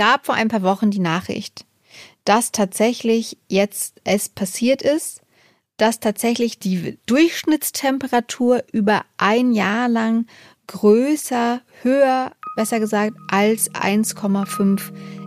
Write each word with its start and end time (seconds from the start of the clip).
gab 0.00 0.24
vor 0.24 0.34
ein 0.34 0.48
paar 0.48 0.62
Wochen 0.62 0.90
die 0.90 0.98
Nachricht, 0.98 1.66
dass 2.24 2.52
tatsächlich 2.52 3.36
jetzt 3.48 4.00
es 4.02 4.30
passiert 4.30 4.80
ist, 4.80 5.20
dass 5.76 6.00
tatsächlich 6.00 6.58
die 6.58 6.98
Durchschnittstemperatur 7.04 8.64
über 8.72 9.02
ein 9.18 9.52
Jahr 9.52 9.90
lang 9.90 10.24
größer, 10.68 11.60
höher, 11.82 12.32
besser 12.56 12.80
gesagt, 12.80 13.14
als 13.28 13.70
1,5 13.72 14.80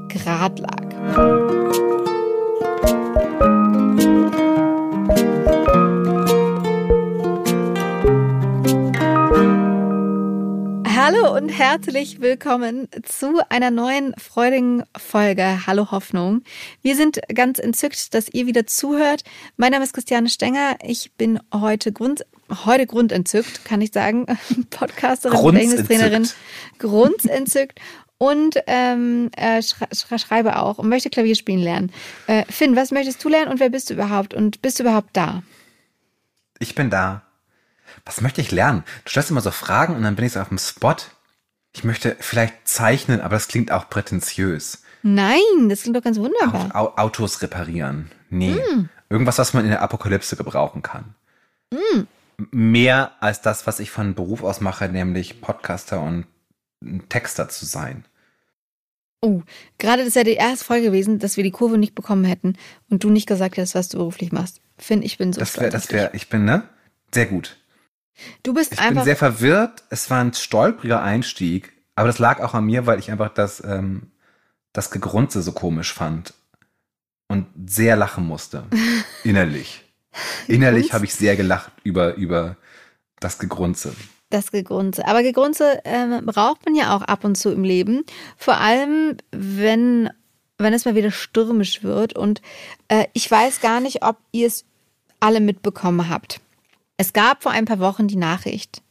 Grad 0.09 0.58
lag. 0.58 1.83
Hallo 11.24 11.37
und 11.37 11.47
herzlich 11.49 12.19
willkommen 12.19 12.90
zu 13.03 13.40
einer 13.47 13.72
neuen 13.72 14.13
freudigen 14.17 14.83
Folge 14.97 15.65
Hallo 15.65 15.90
Hoffnung. 15.90 16.41
Wir 16.82 16.98
sind 16.98 17.22
ganz 17.34 17.59
entzückt, 17.59 18.13
dass 18.13 18.27
ihr 18.27 18.46
wieder 18.46 18.68
zuhört. 18.68 19.23
Mein 19.55 19.72
Name 19.72 19.86
ist 19.86 19.94
Christiane 19.94 20.27
Stenger. 20.27 20.76
Ich 20.84 21.13
bin 21.13 21.40
heute 21.54 21.94
Grund 21.94 22.26
heute 22.66 22.86
grundentzückt, 22.86 23.63
kann 23.63 23.80
ich 23.80 23.94
sagen, 23.94 24.26
Podcasterin, 24.70 25.55
Englischtrainerin, 25.55 26.27
grundentzückt 26.77 27.80
und 28.18 28.58
ähm, 28.68 29.30
äh, 29.38 29.62
schreibe 29.62 30.60
auch 30.60 30.77
und 30.77 30.90
möchte 30.90 31.10
Klavier 31.10 31.35
spielen 31.35 31.60
lernen. 31.60 31.91
Äh, 32.27 32.44
Finn, 32.49 32.76
was 32.76 32.91
möchtest 32.91 33.24
du 33.24 33.30
lernen 33.30 33.49
und 33.49 33.62
wer 33.62 33.70
bist 33.70 33.90
du 33.90 33.94
überhaupt 33.94 34.34
und 34.34 34.62
bist 34.62 34.80
du 34.80 34.84
überhaupt 34.84 35.12
da? 35.13 35.41
Ich 36.60 36.76
bin 36.76 36.90
da 36.90 37.21
was 38.06 38.22
möchte 38.22 38.42
ich 38.42 38.52
lernen? 38.52 38.84
Du 39.06 39.12
stellst 39.12 39.32
immer 39.32 39.42
so 39.42 39.52
Fragen 39.52 39.96
und 39.96 40.04
dann 40.04 40.16
bin 40.16 40.26
ich 40.26 40.34
so 40.34 40.40
auf 40.40 40.50
dem 40.50 40.58
Spot. 40.58 40.96
Ich 41.74 41.84
möchte 41.84 42.16
vielleicht 42.20 42.68
zeichnen, 42.68 43.22
aber 43.22 43.36
das 43.36 43.48
klingt 43.48 43.72
auch 43.72 43.90
prätentiös. 43.90 44.84
Nein, 45.02 45.70
das 45.70 45.82
klingt 45.82 45.98
doch 45.98 46.04
ganz 46.04 46.18
wunderbar. 46.18 46.76
Au 46.76 46.96
Autos 46.96 47.42
reparieren. 47.42 48.12
Nee. 48.30 48.52
Mm. 48.52 48.90
Irgendwas, 49.10 49.38
was 49.38 49.54
man 49.54 49.66
in 49.66 49.72
der 49.72 49.82
Apokalypse 49.82 50.35
gebrauchen 50.35 50.82
kann. 50.82 51.16
Mm. 51.72 52.04
Mehr 52.52 53.12
als 53.20 53.41
das, 53.41 53.68
was 53.68 53.80
ich 53.80 53.91
von 53.91 54.16
Beruf 54.16 54.44
aus 54.44 54.62
mache, 54.62 54.88
nämlich 54.88 55.41
Podcaster 55.41 56.02
und 56.02 56.26
Texter 57.10 57.50
zu 57.50 57.66
sein. 57.66 58.05
Oh, 59.22 59.41
gerade 59.78 60.00
das 60.00 60.10
ist 60.10 60.16
ja 60.16 60.24
die 60.24 60.34
erste 60.34 60.66
Folge 60.66 60.88
gewesen, 60.88 61.20
dass 61.20 61.38
wir 61.38 61.44
die 61.44 61.52
Kurve 61.52 61.78
nicht 61.78 61.96
bekommen 61.96 62.26
hätten 62.26 62.57
und 62.90 63.04
du 63.04 63.10
nicht 63.10 63.28
gesagt 63.28 63.57
hast, 63.57 63.76
was 63.76 63.88
du 63.88 63.98
beruflich 63.98 64.31
machst. 64.31 64.59
Finn, 64.78 65.02
ich 65.02 65.17
bin 65.17 65.31
so 65.31 65.39
das 65.39 65.57
wär, 65.59 65.69
Das 65.69 65.91
wäre, 65.91 66.09
ich 66.13 66.28
bin, 66.28 66.44
ne? 66.44 66.63
Sehr 67.13 67.28
gut. 67.28 67.57
Du 68.44 68.53
bist 68.53 68.73
ich 68.73 68.80
einfach. 68.80 68.92
Ich 68.92 68.95
bin 68.95 69.03
sehr 69.06 69.16
verwirrt. 69.16 69.83
Es 69.89 70.09
war 70.09 70.22
ein 70.22 70.33
stolpriger 70.33 71.02
Einstieg, 71.02 71.73
aber 71.95 72.08
das 72.08 72.19
lag 72.19 72.42
auch 72.42 72.53
an 72.53 72.66
mir, 72.66 72.86
weil 72.86 73.00
ich 73.00 73.11
einfach 73.11 73.30
das, 73.30 73.64
ähm, 73.64 74.11
das 74.72 74.92
Gegrunze 74.92 75.42
so 75.42 75.52
komisch 75.52 75.94
fand 75.94 76.34
und 77.28 77.47
sehr 77.66 77.95
lachen 77.95 78.25
musste. 78.25 78.64
Innerlich. 79.23 79.84
Innerlich 80.47 80.94
habe 80.94 81.06
ich 81.06 81.16
sehr 81.16 81.36
gelacht 81.36 81.72
über, 81.84 82.14
über 82.16 82.58
das 83.19 83.39
Gegrunze. 83.39 83.95
Das 84.30 84.52
Gegrunze. 84.52 85.08
Aber 85.08 85.23
Gegrunze 85.23 85.81
ähm, 85.86 86.25
braucht 86.25 86.66
man 86.66 86.75
ja 86.75 86.95
auch 86.95 87.02
ab 87.02 87.23
und 87.23 87.36
zu 87.36 87.52
im 87.52 87.64
Leben. 87.64 88.03
Vor 88.38 88.58
allem, 88.58 89.17
wenn, 89.31 90.09
wenn 90.58 90.73
es 90.73 90.86
mal 90.86 90.95
wieder 90.95 91.11
stürmisch 91.11 91.84
wird. 91.84 92.16
Und 92.16 92.41
äh, 92.88 93.06
ich 93.14 93.30
weiß 93.30 93.61
gar 93.61 93.80
nicht, 93.80 94.03
ob 94.03 94.17
ihr 94.31 94.47
es 94.47 94.66
alle 95.19 95.39
mitbekommen 95.39 96.09
habt. 96.09 96.39
Es 96.97 97.13
gab 97.13 97.44
vor 97.44 97.52
ein 97.52 97.66
paar 97.66 97.80
Wochen 97.80 98.08
die 98.08 98.16
Nachricht, 98.16 98.81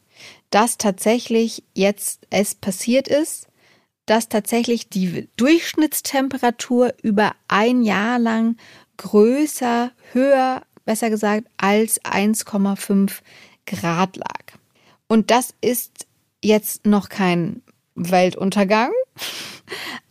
dass 0.51 0.79
tatsächlich 0.79 1.63
jetzt 1.75 2.27
es 2.31 2.55
passiert 2.55 3.09
ist, 3.09 3.47
dass 4.07 4.29
tatsächlich 4.29 4.89
die 4.89 5.29
Durchschnittstemperatur 5.37 6.95
über 7.03 7.33
ein 7.49 7.83
Jahr 7.83 8.19
lang 8.19 8.57
größer, 8.97 9.93
höher, 10.13 10.63
besser 10.85 11.11
gesagt, 11.11 11.47
als 11.57 12.03
1,5 12.03 13.21
Grad 13.67 14.17
lag. 14.17 14.59
Und 15.07 15.31
das 15.31 15.55
ist 15.61 16.07
jetzt 16.43 16.87
noch 16.87 17.09
kein 17.09 17.63
Weltuntergang, 17.95 18.91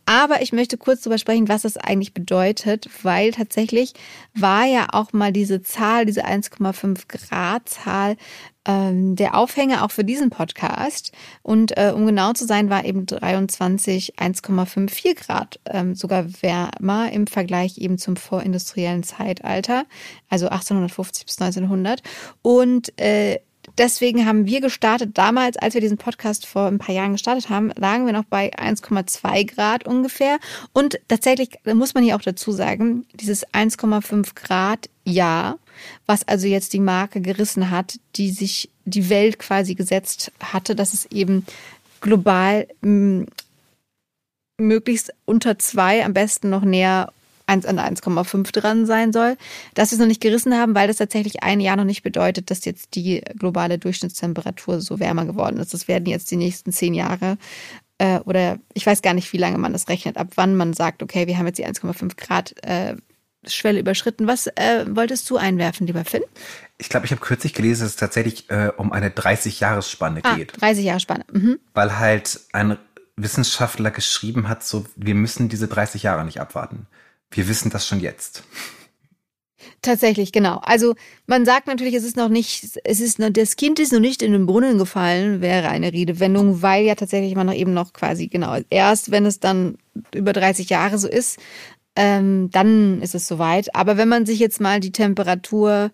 aber 0.06 0.42
ich 0.42 0.52
möchte 0.52 0.76
kurz 0.78 1.02
darüber 1.02 1.18
sprechen, 1.18 1.48
was 1.48 1.62
das 1.62 1.76
eigentlich 1.76 2.14
bedeutet, 2.14 2.88
weil 3.02 3.32
tatsächlich 3.32 3.94
war 4.34 4.64
ja 4.64 4.88
auch 4.92 5.12
mal 5.12 5.32
diese 5.32 5.62
Zahl, 5.62 6.06
diese 6.06 6.24
1,5 6.24 7.08
Grad 7.08 7.68
Zahl, 7.68 8.16
ähm, 8.64 9.16
der 9.16 9.36
Aufhänger 9.36 9.84
auch 9.84 9.90
für 9.90 10.04
diesen 10.04 10.30
Podcast. 10.30 11.12
Und 11.42 11.76
äh, 11.76 11.92
um 11.94 12.06
genau 12.06 12.32
zu 12.32 12.46
sein, 12.46 12.70
war 12.70 12.84
eben 12.84 13.06
23 13.06 14.18
1,54 14.18 15.14
Grad 15.14 15.60
ähm, 15.66 15.94
sogar 15.94 16.26
wärmer 16.42 17.10
im 17.12 17.26
Vergleich 17.26 17.78
eben 17.78 17.98
zum 17.98 18.16
vorindustriellen 18.16 19.02
Zeitalter, 19.02 19.86
also 20.28 20.46
1850 20.46 21.26
bis 21.26 21.40
1900. 21.40 22.02
Und 22.42 22.98
äh, 23.00 23.38
deswegen 23.78 24.26
haben 24.26 24.46
wir 24.46 24.60
gestartet. 24.60 25.16
Damals, 25.18 25.56
als 25.56 25.74
wir 25.74 25.80
diesen 25.80 25.98
Podcast 25.98 26.46
vor 26.46 26.66
ein 26.66 26.78
paar 26.78 26.94
Jahren 26.94 27.12
gestartet 27.12 27.48
haben, 27.48 27.70
lagen 27.76 28.06
wir 28.06 28.12
noch 28.12 28.24
bei 28.24 28.52
1,2 28.54 29.54
Grad 29.54 29.86
ungefähr. 29.86 30.38
Und 30.72 30.98
tatsächlich 31.08 31.58
muss 31.64 31.94
man 31.94 32.04
hier 32.04 32.16
auch 32.16 32.22
dazu 32.22 32.52
sagen, 32.52 33.06
dieses 33.14 33.46
1,5 33.48 34.34
Grad 34.34 34.88
Jahr, 35.04 35.58
was 36.06 36.26
also 36.28 36.46
jetzt 36.46 36.72
die 36.72 36.80
Marke 36.80 37.20
gerissen 37.20 37.70
hat, 37.70 37.98
die 38.16 38.30
sich 38.30 38.70
die 38.84 39.08
Welt 39.08 39.38
quasi 39.38 39.74
gesetzt 39.74 40.32
hatte, 40.40 40.74
dass 40.74 40.94
es 40.94 41.06
eben 41.06 41.46
global 42.00 42.66
möglichst 44.58 45.12
unter 45.24 45.58
zwei, 45.58 46.04
am 46.04 46.14
besten 46.14 46.50
noch 46.50 46.62
näher 46.62 47.12
1 47.46 47.66
an 47.66 47.78
1,5 47.78 48.52
dran 48.52 48.86
sein 48.86 49.12
soll, 49.12 49.36
dass 49.74 49.90
wir 49.90 49.96
es 49.96 50.00
noch 50.00 50.06
nicht 50.06 50.20
gerissen 50.20 50.54
haben, 50.54 50.74
weil 50.74 50.88
das 50.88 50.96
tatsächlich 50.96 51.42
ein 51.42 51.60
Jahr 51.60 51.76
noch 51.76 51.84
nicht 51.84 52.02
bedeutet, 52.02 52.50
dass 52.50 52.64
jetzt 52.64 52.94
die 52.94 53.22
globale 53.38 53.78
Durchschnittstemperatur 53.78 54.80
so 54.80 55.00
wärmer 55.00 55.24
geworden 55.24 55.58
ist. 55.58 55.74
Das 55.74 55.88
werden 55.88 56.06
jetzt 56.06 56.30
die 56.30 56.36
nächsten 56.36 56.72
zehn 56.72 56.94
Jahre 56.94 57.38
äh, 57.98 58.18
oder 58.20 58.58
ich 58.74 58.86
weiß 58.86 59.02
gar 59.02 59.14
nicht, 59.14 59.32
wie 59.32 59.38
lange 59.38 59.58
man 59.58 59.72
das 59.72 59.88
rechnet, 59.88 60.16
ab 60.16 60.32
wann 60.34 60.56
man 60.56 60.72
sagt, 60.72 61.02
okay, 61.02 61.26
wir 61.26 61.38
haben 61.38 61.46
jetzt 61.46 61.58
die 61.58 61.66
1,5 61.66 62.16
Grad 62.16 62.54
äh, 62.64 62.96
Schwelle 63.46 63.80
überschritten. 63.80 64.26
Was 64.26 64.46
äh, 64.48 64.84
wolltest 64.88 65.28
du 65.30 65.36
einwerfen, 65.36 65.86
lieber 65.86 66.04
Finn? 66.04 66.22
Ich 66.78 66.88
glaube, 66.88 67.06
ich 67.06 67.12
habe 67.12 67.20
kürzlich 67.20 67.54
gelesen, 67.54 67.82
dass 67.82 67.90
es 67.90 67.96
tatsächlich 67.96 68.50
äh, 68.50 68.70
um 68.76 68.92
eine 68.92 69.10
30-Jahres-Spanne 69.10 70.20
ah, 70.22 70.36
geht. 70.36 70.52
30-Jahres-Spanne. 70.58 71.24
Mhm. 71.32 71.58
Weil 71.74 71.98
halt 71.98 72.40
ein 72.52 72.76
Wissenschaftler 73.16 73.90
geschrieben 73.90 74.48
hat, 74.48 74.64
so 74.64 74.86
wir 74.96 75.14
müssen 75.14 75.48
diese 75.48 75.68
30 75.68 76.02
Jahre 76.02 76.24
nicht 76.24 76.40
abwarten. 76.40 76.86
Wir 77.32 77.48
wissen 77.48 77.70
das 77.70 77.86
schon 77.86 78.00
jetzt. 78.00 78.44
Tatsächlich, 79.80 80.30
genau. 80.30 80.60
Also 80.62 80.94
man 81.26 81.44
sagt 81.44 81.66
natürlich, 81.66 81.94
es 81.94 82.04
ist 82.04 82.16
noch 82.16 82.28
nicht, 82.28 82.78
es 82.84 83.00
ist 83.00 83.18
noch, 83.18 83.30
das 83.30 83.56
Kind 83.56 83.80
ist 83.80 83.92
noch 83.92 84.00
nicht 84.00 84.22
in 84.22 84.32
den 84.32 84.46
Brunnen 84.46 84.78
gefallen, 84.78 85.40
wäre 85.40 85.68
eine 85.68 85.92
Redewendung, 85.92 86.62
weil 86.62 86.84
ja 86.84 86.94
tatsächlich 86.94 87.34
man 87.34 87.46
noch 87.46 87.54
eben 87.54 87.74
noch 87.74 87.92
quasi, 87.92 88.28
genau, 88.28 88.56
erst 88.70 89.10
wenn 89.10 89.26
es 89.26 89.40
dann 89.40 89.78
über 90.14 90.32
30 90.32 90.70
Jahre 90.70 90.98
so 90.98 91.08
ist, 91.08 91.38
ähm, 91.96 92.48
dann 92.52 93.02
ist 93.02 93.16
es 93.16 93.26
soweit. 93.26 93.74
Aber 93.74 93.96
wenn 93.96 94.08
man 94.08 94.24
sich 94.24 94.38
jetzt 94.38 94.60
mal 94.60 94.78
die 94.78 94.92
Temperaturmessungen 94.92 95.90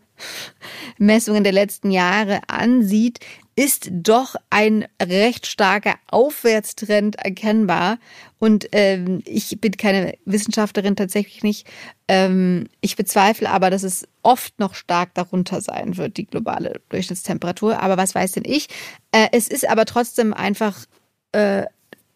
der 1.43 1.53
letzten 1.53 1.91
Jahre 1.91 2.41
ansieht, 2.47 3.21
ist 3.59 3.89
doch 3.91 4.37
ein 4.51 4.87
recht 5.03 5.49
starker 5.49 5.97
Aufwärtstrend 6.07 7.17
erkennbar. 7.17 7.99
Und 8.39 8.69
ähm, 8.71 9.21
ich 9.25 9.61
bin 9.61 9.73
keine 9.73 10.15
Wissenschaftlerin 10.25 10.95
tatsächlich 10.95 11.43
nicht. 11.43 11.67
Ähm, 12.07 12.69
ich 12.81 12.95
bezweifle 12.95 13.51
aber, 13.51 13.71
dass 13.71 13.83
es 13.83 14.07
oft 14.23 14.61
noch 14.61 14.77
stark 14.77 15.13
darunter 15.15 15.61
sein 15.61 15.97
wird, 15.97 16.19
die 16.19 16.27
globale 16.27 16.81
Durchschnittstemperatur. 16.91 17.83
Aber 17.83 17.97
was 17.97 18.15
weiß 18.15 18.31
denn 18.31 18.45
ich? 18.47 18.69
Äh, 19.11 19.27
es 19.33 19.49
ist 19.49 19.69
aber 19.69 19.87
trotzdem 19.87 20.35
einfach 20.35 20.85
äh, 21.33 21.65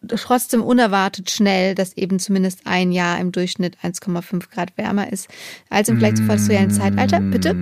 trotzdem 0.07 0.61
unerwartet 0.61 1.29
schnell, 1.29 1.75
dass 1.75 1.93
eben 1.93 2.19
zumindest 2.19 2.61
ein 2.65 2.91
Jahr 2.91 3.19
im 3.19 3.31
Durchschnitt 3.31 3.77
1,5 3.83 4.49
Grad 4.51 4.77
wärmer 4.77 5.11
ist 5.11 5.27
als 5.69 5.89
im 5.89 5.97
vielleicht 5.97 6.19
industriellen 6.19 6.71
Zeitalter. 6.71 7.19
Bitte? 7.19 7.55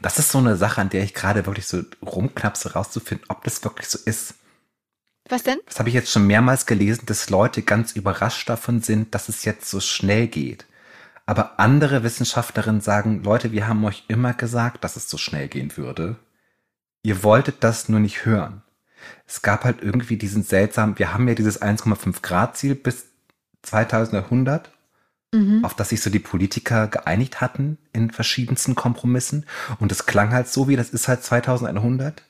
Das 0.00 0.18
ist 0.18 0.30
so 0.30 0.38
eine 0.38 0.56
Sache, 0.56 0.80
an 0.80 0.90
der 0.90 1.02
ich 1.02 1.14
gerade 1.14 1.46
wirklich 1.46 1.66
so 1.66 1.82
rumknapse, 2.04 2.72
rauszufinden, 2.72 3.26
ob 3.28 3.44
das 3.44 3.64
wirklich 3.64 3.88
so 3.88 3.98
ist. 4.04 4.34
Was 5.28 5.42
denn? 5.42 5.58
Das 5.66 5.78
habe 5.78 5.88
ich 5.88 5.94
jetzt 5.94 6.10
schon 6.10 6.26
mehrmals 6.26 6.66
gelesen, 6.66 7.06
dass 7.06 7.30
Leute 7.30 7.62
ganz 7.62 7.92
überrascht 7.92 8.48
davon 8.48 8.82
sind, 8.82 9.14
dass 9.14 9.28
es 9.28 9.44
jetzt 9.44 9.70
so 9.70 9.80
schnell 9.80 10.26
geht. 10.26 10.66
Aber 11.26 11.58
andere 11.58 12.02
Wissenschaftlerinnen 12.02 12.82
sagen, 12.82 13.22
Leute, 13.22 13.50
wir 13.50 13.66
haben 13.66 13.82
euch 13.84 14.04
immer 14.08 14.34
gesagt, 14.34 14.84
dass 14.84 14.96
es 14.96 15.08
so 15.08 15.16
schnell 15.16 15.48
gehen 15.48 15.74
würde. 15.78 16.16
Ihr 17.02 17.22
wolltet 17.22 17.64
das 17.64 17.88
nur 17.88 18.00
nicht 18.00 18.26
hören 18.26 18.62
es 19.26 19.42
gab 19.42 19.64
halt 19.64 19.82
irgendwie 19.82 20.16
diesen 20.16 20.42
seltsamen, 20.42 20.98
wir 20.98 21.12
haben 21.12 21.28
ja 21.28 21.34
dieses 21.34 21.60
1,5 21.60 22.22
Grad 22.22 22.56
Ziel 22.56 22.74
bis 22.74 23.06
2100, 23.62 24.70
mhm. 25.32 25.64
auf 25.64 25.74
das 25.74 25.90
sich 25.90 26.00
so 26.00 26.10
die 26.10 26.18
Politiker 26.18 26.88
geeinigt 26.88 27.40
hatten 27.40 27.78
in 27.92 28.10
verschiedensten 28.10 28.74
Kompromissen. 28.74 29.46
Und 29.78 29.92
es 29.92 30.06
klang 30.06 30.32
halt 30.32 30.48
so, 30.48 30.68
wie 30.68 30.76
das 30.76 30.90
ist 30.90 31.08
halt 31.08 31.22
2100. 31.22 32.22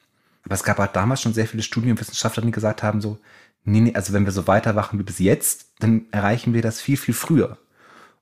Aber 0.44 0.54
es 0.54 0.64
gab 0.64 0.78
halt 0.78 0.94
damals 0.94 1.22
schon 1.22 1.34
sehr 1.34 1.46
viele 1.46 1.62
Studienwissenschaftler, 1.62 2.42
die 2.42 2.50
gesagt 2.50 2.82
haben 2.82 3.00
so, 3.00 3.18
nee, 3.64 3.80
nee, 3.80 3.94
also 3.94 4.12
wenn 4.12 4.24
wir 4.24 4.32
so 4.32 4.46
weitermachen 4.46 4.98
wie 4.98 5.04
bis 5.04 5.18
jetzt, 5.18 5.72
dann 5.78 6.06
erreichen 6.10 6.54
wir 6.54 6.62
das 6.62 6.80
viel, 6.80 6.96
viel 6.96 7.14
früher. 7.14 7.58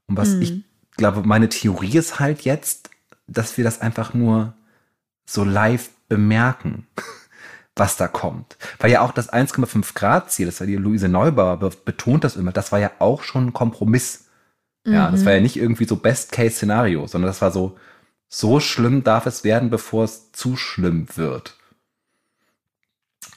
Und 0.07 0.17
was 0.17 0.31
mhm. 0.31 0.43
ich 0.43 0.65
glaube, 0.97 1.23
meine 1.25 1.49
Theorie 1.49 1.97
ist 1.97 2.21
halt 2.21 2.43
jetzt, 2.43 2.91
dass 3.27 3.57
wir 3.57 3.65
das 3.65 3.81
einfach 3.81 4.15
nur 4.15 4.55
so 5.27 5.45
live 5.45 5.91
bemerken, 6.09 6.87
was 7.77 7.97
da 7.97 8.09
kommt. 8.09 8.57
Weil 8.79 8.91
ja 8.91 9.01
auch 9.01 9.13
das 9.13 9.33
1,5 9.33 9.95
Grad 9.95 10.31
Ziel, 10.31 10.47
das 10.47 10.61
war 10.61 10.67
die 10.67 10.77
Luise 10.77 11.09
Neubauer 11.09 11.59
betont 11.85 12.25
das 12.25 12.37
immer, 12.37 12.53
das 12.53 12.73
war 12.73 12.79
ja 12.79 12.91
auch 12.99 13.23
schon 13.23 13.49
ein 13.49 13.53
Kompromiss. 13.53 14.27
Ja, 14.85 15.09
mhm. 15.09 15.13
das 15.13 15.25
war 15.25 15.33
ja 15.33 15.41
nicht 15.41 15.57
irgendwie 15.57 15.85
so 15.85 15.97
Best-Case-Szenario, 15.97 17.07
sondern 17.07 17.29
das 17.29 17.41
war 17.41 17.51
so, 17.51 17.79
so 18.29 18.61
schlimm 18.61 19.05
darf 19.05 19.27
es 19.27 19.45
werden, 19.45 19.71
bevor 19.71 20.05
es 20.05 20.33
zu 20.33 20.57
schlimm 20.57 21.07
wird. 21.15 21.57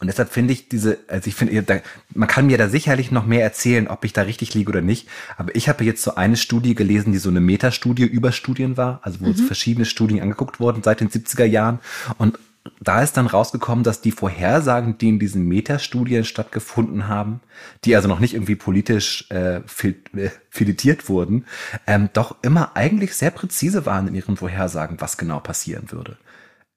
Und 0.01 0.07
deshalb 0.07 0.29
finde 0.29 0.51
ich 0.51 0.67
diese, 0.67 0.99
also 1.07 1.27
ich 1.27 1.35
finde, 1.35 1.81
man 2.13 2.27
kann 2.27 2.47
mir 2.47 2.57
da 2.57 2.67
sicherlich 2.67 3.11
noch 3.11 3.25
mehr 3.25 3.43
erzählen, 3.43 3.87
ob 3.87 4.03
ich 4.03 4.11
da 4.11 4.23
richtig 4.23 4.53
liege 4.53 4.69
oder 4.69 4.81
nicht. 4.81 5.07
Aber 5.37 5.55
ich 5.55 5.69
habe 5.69 5.85
jetzt 5.85 6.03
so 6.03 6.15
eine 6.15 6.35
Studie 6.35 6.75
gelesen, 6.75 7.13
die 7.13 7.17
so 7.17 7.29
eine 7.29 7.39
Metastudie 7.39 8.03
über 8.03 8.33
Studien 8.33 8.75
war, 8.75 8.99
also 9.03 9.21
wo 9.21 9.27
mhm. 9.27 9.35
verschiedene 9.35 9.85
Studien 9.85 10.21
angeguckt 10.21 10.59
wurden 10.59 10.83
seit 10.83 10.99
den 10.99 11.09
70er 11.09 11.45
Jahren. 11.45 11.79
Und 12.17 12.37
da 12.79 13.01
ist 13.01 13.17
dann 13.17 13.27
rausgekommen, 13.27 13.83
dass 13.83 14.01
die 14.01 14.11
Vorhersagen, 14.11 14.97
die 14.97 15.09
in 15.09 15.19
diesen 15.19 15.47
Metastudien 15.47 16.23
stattgefunden 16.23 17.07
haben, 17.07 17.41
die 17.83 17.95
also 17.95 18.07
noch 18.07 18.19
nicht 18.19 18.33
irgendwie 18.33 18.55
politisch 18.55 19.29
äh, 19.29 19.61
fil 19.65 20.01
äh, 20.15 20.29
filetiert 20.49 21.07
wurden, 21.09 21.45
ähm, 21.85 22.09
doch 22.13 22.35
immer 22.41 22.75
eigentlich 22.75 23.15
sehr 23.15 23.31
präzise 23.31 23.85
waren 23.85 24.07
in 24.07 24.15
ihren 24.15 24.37
Vorhersagen, 24.37 24.99
was 24.99 25.17
genau 25.17 25.39
passieren 25.39 25.91
würde. 25.91 26.17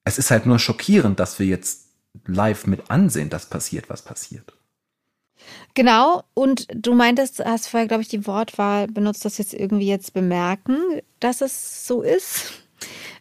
Es 0.05 0.19
ist 0.19 0.31
halt 0.31 0.47
nur 0.47 0.59
schockierend, 0.59 1.21
dass 1.21 1.39
wir 1.39 1.47
jetzt 1.47 1.87
live 2.27 2.67
mit 2.67 2.91
ansehen, 2.91 3.31
dass 3.31 3.47
passiert, 3.47 3.89
was 3.89 4.03
passiert. 4.03 4.55
Genau, 5.75 6.25
und 6.35 6.67
du 6.75 6.95
meintest, 6.95 7.45
hast 7.45 7.69
vorher, 7.69 7.89
glaube 7.89 8.03
ich, 8.03 8.09
die 8.09 8.27
Wortwahl 8.27 8.89
benutzt, 8.89 9.25
das 9.25 9.39
jetzt 9.39 9.55
irgendwie 9.55 9.87
jetzt 9.87 10.13
bemerken, 10.13 10.79
dass 11.21 11.41
es 11.41 11.87
so 11.87 12.03
ist. 12.03 12.68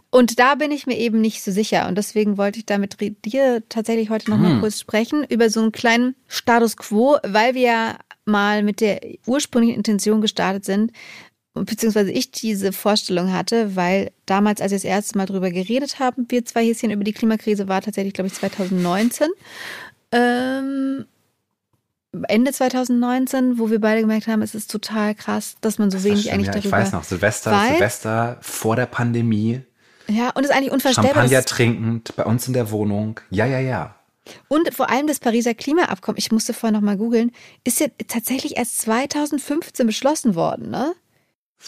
Und 0.09 0.39
da 0.39 0.55
bin 0.55 0.71
ich 0.71 0.87
mir 0.87 0.97
eben 0.97 1.19
nicht 1.19 1.43
so 1.43 1.51
sicher. 1.51 1.87
Und 1.87 1.97
deswegen 1.97 2.37
wollte 2.37 2.59
ich 2.59 2.65
da 2.65 2.77
mit 2.77 2.97
dir 3.25 3.63
tatsächlich 3.67 4.09
heute 4.09 4.29
nochmal 4.29 4.53
hm. 4.53 4.59
kurz 4.61 4.79
sprechen 4.79 5.25
über 5.27 5.49
so 5.49 5.61
einen 5.61 5.71
kleinen 5.71 6.15
Status 6.27 6.77
quo, 6.77 7.17
weil 7.23 7.55
wir 7.55 7.61
ja 7.61 7.97
mal 8.25 8.63
mit 8.63 8.81
der 8.81 9.01
ursprünglichen 9.25 9.75
Intention 9.75 10.21
gestartet 10.21 10.65
sind, 10.65 10.91
beziehungsweise 11.53 12.11
ich 12.11 12.31
diese 12.31 12.71
Vorstellung 12.71 13.33
hatte, 13.33 13.75
weil 13.75 14.11
damals, 14.25 14.61
als 14.61 14.71
wir 14.71 14.77
das 14.77 14.83
erste 14.83 15.17
Mal 15.17 15.25
drüber 15.25 15.49
geredet 15.49 15.99
haben, 15.99 16.25
wir 16.29 16.45
zwei 16.45 16.65
Häschen 16.65 16.91
über 16.91 17.03
die 17.03 17.13
Klimakrise, 17.13 17.67
war 17.67 17.81
tatsächlich, 17.81 18.13
glaube 18.13 18.27
ich, 18.27 18.33
2019. 18.33 19.27
Ähm, 20.11 21.05
Ende 22.27 22.51
2019, 22.51 23.59
wo 23.59 23.69
wir 23.69 23.81
beide 23.81 24.01
gemerkt 24.01 24.27
haben, 24.27 24.41
es 24.41 24.55
ist 24.55 24.71
total 24.71 25.13
krass, 25.15 25.55
dass 25.61 25.77
man 25.77 25.91
so 25.91 25.97
das 25.97 26.05
wenig 26.05 26.21
stimmt, 26.21 26.33
eigentlich 26.33 26.47
ja, 26.47 26.53
darüber 26.53 26.67
Ich 26.67 26.71
weiß 26.71 26.91
noch, 26.93 27.03
Silvester. 27.03 27.67
Silvester 27.69 28.37
vor 28.41 28.75
der 28.75 28.85
Pandemie. 28.85 29.61
Ja, 30.09 30.29
und 30.29 30.43
es 30.43 30.49
ist 30.49 30.55
eigentlich 30.55 30.71
unvorstellbar. 30.71 31.13
Champagner 31.13 31.43
trinkend 31.43 32.15
bei 32.15 32.23
uns 32.23 32.47
in 32.47 32.53
der 32.53 32.71
Wohnung. 32.71 33.19
Ja, 33.29 33.45
ja, 33.45 33.59
ja. 33.59 33.95
Und 34.47 34.73
vor 34.73 34.89
allem 34.89 35.07
das 35.07 35.19
Pariser 35.19 35.53
Klimaabkommen, 35.53 36.17
ich 36.17 36.31
musste 36.31 36.53
vorher 36.53 36.77
noch 36.77 36.85
mal 36.85 36.97
googeln, 36.97 37.31
ist 37.63 37.79
ja 37.79 37.87
tatsächlich 38.07 38.57
erst 38.57 38.79
2015 38.81 39.85
beschlossen 39.85 40.35
worden, 40.35 40.69
ne? 40.69 40.93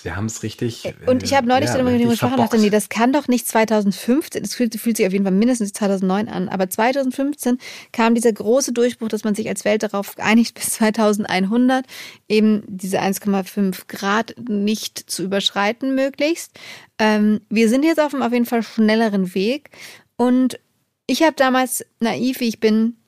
Wir 0.03 0.15
haben 0.15 0.27
es 0.27 0.43
richtig. 0.43 0.93
Und 1.07 1.23
ich 1.23 1.33
habe 1.33 1.47
neulich 1.47 1.69
ja, 1.69 1.77
darüber 1.77 1.91
gesprochen 1.91 2.33
und 2.33 2.39
dachte, 2.39 2.57
nee, 2.57 2.69
das 2.69 2.89
kann 2.89 3.11
doch 3.11 3.27
nicht 3.27 3.47
2015, 3.47 4.43
das 4.43 4.53
fühlt, 4.53 4.75
fühlt, 4.75 4.97
sich 4.97 5.05
auf 5.05 5.11
jeden 5.11 5.25
Fall 5.25 5.33
mindestens 5.33 5.73
2009 5.73 6.29
an, 6.29 6.47
aber 6.47 6.69
2015 6.69 7.57
kam 7.91 8.15
dieser 8.15 8.31
große 8.31 8.71
Durchbruch, 8.71 9.09
dass 9.09 9.23
man 9.23 9.35
sich 9.35 9.49
als 9.49 9.65
Welt 9.65 9.83
darauf 9.83 10.15
geeinigt, 10.15 10.53
bis 10.55 10.71
2100 10.71 11.85
eben 12.27 12.63
diese 12.67 13.01
1,5 13.01 13.87
Grad 13.87 14.35
nicht 14.47 15.09
zu 15.09 15.23
überschreiten 15.23 15.95
möglichst. 15.95 16.51
Ähm, 16.97 17.41
wir 17.49 17.67
sind 17.67 17.83
jetzt 17.83 17.99
auf 17.99 18.13
einem 18.13 18.23
auf 18.23 18.31
jeden 18.31 18.45
Fall 18.45 18.63
schnelleren 18.63 19.33
Weg 19.33 19.71
und 20.15 20.59
ich 21.07 21.23
habe 21.23 21.33
damals, 21.35 21.83
naiv 21.99 22.39
wie 22.39 22.47
ich 22.47 22.59
bin, 22.59 22.98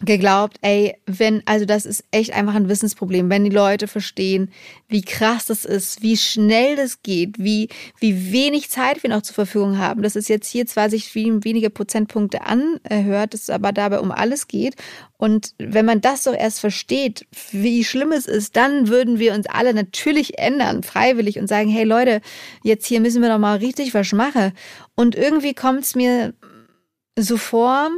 geglaubt, 0.00 0.56
ey, 0.60 0.96
wenn, 1.06 1.42
also 1.46 1.66
das 1.66 1.86
ist 1.86 2.04
echt 2.10 2.32
einfach 2.32 2.56
ein 2.56 2.68
Wissensproblem, 2.68 3.30
wenn 3.30 3.44
die 3.44 3.50
Leute 3.50 3.86
verstehen, 3.86 4.50
wie 4.88 5.02
krass 5.02 5.46
das 5.46 5.64
ist, 5.64 6.02
wie 6.02 6.16
schnell 6.16 6.74
das 6.74 7.02
geht, 7.04 7.38
wie, 7.38 7.68
wie 8.00 8.32
wenig 8.32 8.70
Zeit 8.70 9.04
wir 9.04 9.10
noch 9.10 9.22
zur 9.22 9.36
Verfügung 9.36 9.78
haben, 9.78 10.02
dass 10.02 10.16
es 10.16 10.26
jetzt 10.26 10.48
hier 10.48 10.66
zwar 10.66 10.90
sich 10.90 11.14
wie 11.14 11.44
wenige 11.44 11.70
Prozentpunkte 11.70 12.40
anhört, 12.42 13.34
dass 13.34 13.42
es 13.42 13.50
aber 13.50 13.70
dabei 13.70 14.00
um 14.00 14.10
alles 14.10 14.48
geht. 14.48 14.74
Und 15.16 15.54
wenn 15.58 15.86
man 15.86 16.00
das 16.00 16.24
doch 16.24 16.34
erst 16.34 16.58
versteht, 16.58 17.28
wie 17.52 17.84
schlimm 17.84 18.10
es 18.10 18.26
ist, 18.26 18.56
dann 18.56 18.88
würden 18.88 19.20
wir 19.20 19.32
uns 19.32 19.46
alle 19.46 19.74
natürlich 19.74 20.40
ändern, 20.40 20.82
freiwillig 20.82 21.38
und 21.38 21.46
sagen, 21.46 21.70
hey 21.70 21.84
Leute, 21.84 22.20
jetzt 22.64 22.86
hier 22.86 23.00
müssen 23.00 23.22
wir 23.22 23.28
doch 23.28 23.38
mal 23.38 23.58
richtig 23.58 23.94
was 23.94 24.12
machen. 24.12 24.52
Und 24.96 25.14
irgendwie 25.14 25.54
kommt 25.54 25.84
es 25.84 25.94
mir 25.94 26.34
so 27.16 27.36
vor, 27.36 27.90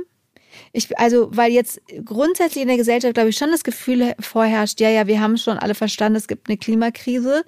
ich, 0.77 0.99
also, 0.99 1.29
weil 1.31 1.53
jetzt 1.53 1.81
grundsätzlich 2.05 2.61
in 2.61 2.69
der 2.69 2.77
Gesellschaft, 2.77 3.15
glaube 3.15 3.31
ich, 3.31 3.37
schon 3.37 3.51
das 3.51 3.65
Gefühl 3.65 4.15
vorherrscht, 4.21 4.79
ja, 4.79 4.91
ja, 4.91 5.07
wir 5.07 5.21
haben 5.21 5.39
schon 5.39 5.57
alle 5.57 5.75
verstanden, 5.75 6.17
es 6.17 6.29
gibt 6.29 6.49
eine 6.49 6.59
Klimakrise. 6.59 7.45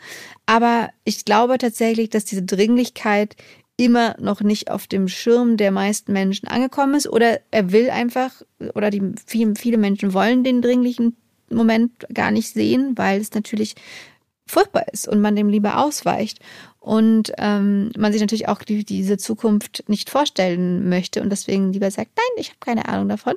Aber 0.47 0.89
ich 1.05 1.27
glaube 1.27 1.59
tatsächlich, 1.59 2.09
dass 2.09 2.25
diese 2.25 2.43
Dringlichkeit 2.43 3.37
immer 3.77 4.17
noch 4.19 4.41
nicht 4.41 4.71
auf 4.71 4.87
dem 4.87 5.09
Schirm 5.09 5.59
der 5.59 5.71
meisten 5.71 6.13
Menschen 6.13 6.49
angekommen 6.49 6.95
ist 6.95 7.09
oder 7.09 7.41
er 7.51 7.71
will 7.71 7.91
einfach 7.91 8.43
oder 8.75 8.91
die 8.91 9.03
viele, 9.27 9.55
viele 9.57 9.77
Menschen 9.77 10.15
wollen 10.15 10.43
den 10.43 10.63
dringlichen 10.63 11.17
Moment 11.51 11.93
gar 12.13 12.31
nicht 12.31 12.53
sehen, 12.53 12.97
weil 12.97 13.21
es 13.21 13.35
natürlich 13.35 13.77
furchtbar 14.47 14.87
ist 14.93 15.07
und 15.07 15.21
man 15.21 15.37
dem 15.37 15.51
lieber 15.51 15.79
ausweicht 15.79 16.41
und 16.89 17.35
ähm, 17.37 17.91
man 17.99 18.13
sich 18.13 18.21
natürlich 18.23 18.49
auch 18.49 18.63
die, 18.63 18.83
diese 18.83 19.19
Zukunft 19.19 19.85
nicht 19.89 20.09
vorstellen 20.09 20.89
möchte 20.89 21.21
und 21.21 21.29
deswegen 21.29 21.71
lieber 21.71 21.91
sagt, 21.91 22.13
nein, 22.17 22.43
ich 22.43 22.49
habe 22.49 22.61
keine 22.61 22.89
Ahnung 22.89 23.11
davon. 23.11 23.35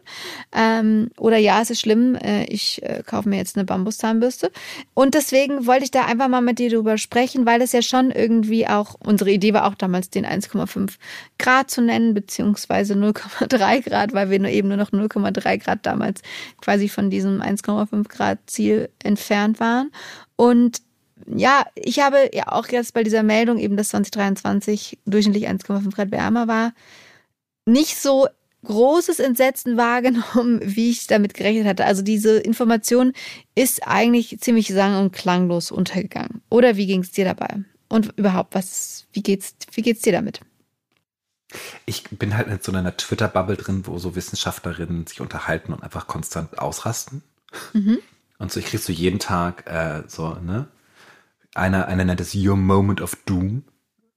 Ähm, 0.55 1.11
oder 1.17 1.35
ja, 1.35 1.61
es 1.61 1.69
ist 1.69 1.81
schlimm, 1.81 2.15
äh, 2.15 2.45
ich 2.45 2.81
äh, 2.81 3.03
kaufe 3.05 3.27
mir 3.27 3.35
jetzt 3.35 3.57
eine 3.57 3.65
Bambuszahnbürste. 3.65 4.53
Und 4.93 5.15
deswegen 5.15 5.67
wollte 5.67 5.83
ich 5.83 5.91
da 5.91 6.05
einfach 6.05 6.29
mal 6.29 6.39
mit 6.39 6.59
dir 6.59 6.69
drüber 6.69 6.97
sprechen, 6.97 7.45
weil 7.45 7.61
es 7.61 7.73
ja 7.73 7.81
schon 7.81 8.11
irgendwie 8.11 8.69
auch, 8.69 8.95
unsere 9.03 9.31
Idee 9.31 9.53
war 9.53 9.65
auch 9.65 9.75
damals 9.75 10.09
den 10.09 10.25
1,5 10.25 10.93
Grad 11.37 11.69
zu 11.69 11.81
nennen, 11.81 12.13
beziehungsweise 12.13 12.93
0,3 12.93 13.81
Grad, 13.81 14.13
weil 14.13 14.29
wir 14.29 14.39
nur 14.39 14.51
eben 14.51 14.69
nur 14.69 14.77
noch 14.77 14.91
0,3 14.91 15.57
Grad 15.57 15.85
damals 15.85 16.21
quasi 16.61 16.87
von 16.87 17.09
diesem 17.09 17.41
1,5 17.41 18.07
Grad 18.07 18.39
Ziel 18.45 18.87
entfernt 19.03 19.59
waren. 19.59 19.91
Und 20.37 20.81
ja, 21.27 21.65
ich 21.75 21.99
habe 21.99 22.29
ja 22.33 22.47
auch 22.47 22.67
jetzt 22.67 22.93
bei 22.93 23.03
dieser 23.03 23.23
Meldung 23.23 23.57
eben, 23.57 23.77
dass 23.77 23.89
2023 23.89 24.99
durchschnittlich 25.05 25.49
1,5 25.49 25.93
Grad 25.93 26.11
wärmer 26.11 26.47
war, 26.47 26.73
nicht 27.65 27.97
so 27.97 28.27
großes 28.63 29.19
Entsetzen 29.19 29.77
wahrgenommen, 29.77 30.59
wie 30.63 30.91
ich 30.91 31.07
damit 31.07 31.33
gerechnet 31.33 31.65
hatte. 31.65 31.85
Also 31.85 32.01
diese 32.01 32.37
Information 32.37 33.13
ist 33.55 33.87
eigentlich 33.87 34.39
ziemlich 34.39 34.67
sang- 34.67 34.99
und 34.99 35.11
klanglos 35.11 35.71
untergegangen. 35.71 36.41
Oder 36.49 36.77
wie 36.77 36.87
ging 36.87 37.01
es 37.01 37.11
dir 37.11 37.25
dabei? 37.25 37.63
Und 37.89 38.17
überhaupt, 38.17 38.55
was, 38.55 39.05
wie 39.11 39.23
geht's, 39.23 39.55
wie 39.73 39.81
geht's 39.81 40.01
dir 40.01 40.13
damit? 40.13 40.41
Ich 41.85 42.03
bin 42.09 42.37
halt 42.37 42.47
in 42.47 42.59
so 42.61 42.71
einer 42.71 42.95
Twitter-Bubble 42.95 43.57
drin, 43.57 43.85
wo 43.85 43.97
so 43.99 44.15
Wissenschaftlerinnen 44.15 45.05
sich 45.07 45.19
unterhalten 45.19 45.73
und 45.73 45.83
einfach 45.83 46.07
konstant 46.07 46.59
ausrasten. 46.59 47.23
Mhm. 47.73 47.99
Und 48.37 48.51
so, 48.51 48.59
ich 48.59 48.67
krieg 48.67 48.79
so 48.79 48.93
jeden 48.93 49.19
Tag 49.19 49.67
äh, 49.67 50.03
so, 50.07 50.35
ne, 50.35 50.67
einer, 51.53 51.87
einer 51.87 52.05
nennt 52.05 52.21
es 52.21 52.35
Your 52.35 52.55
Moment 52.55 53.01
of 53.01 53.15
Doom, 53.25 53.63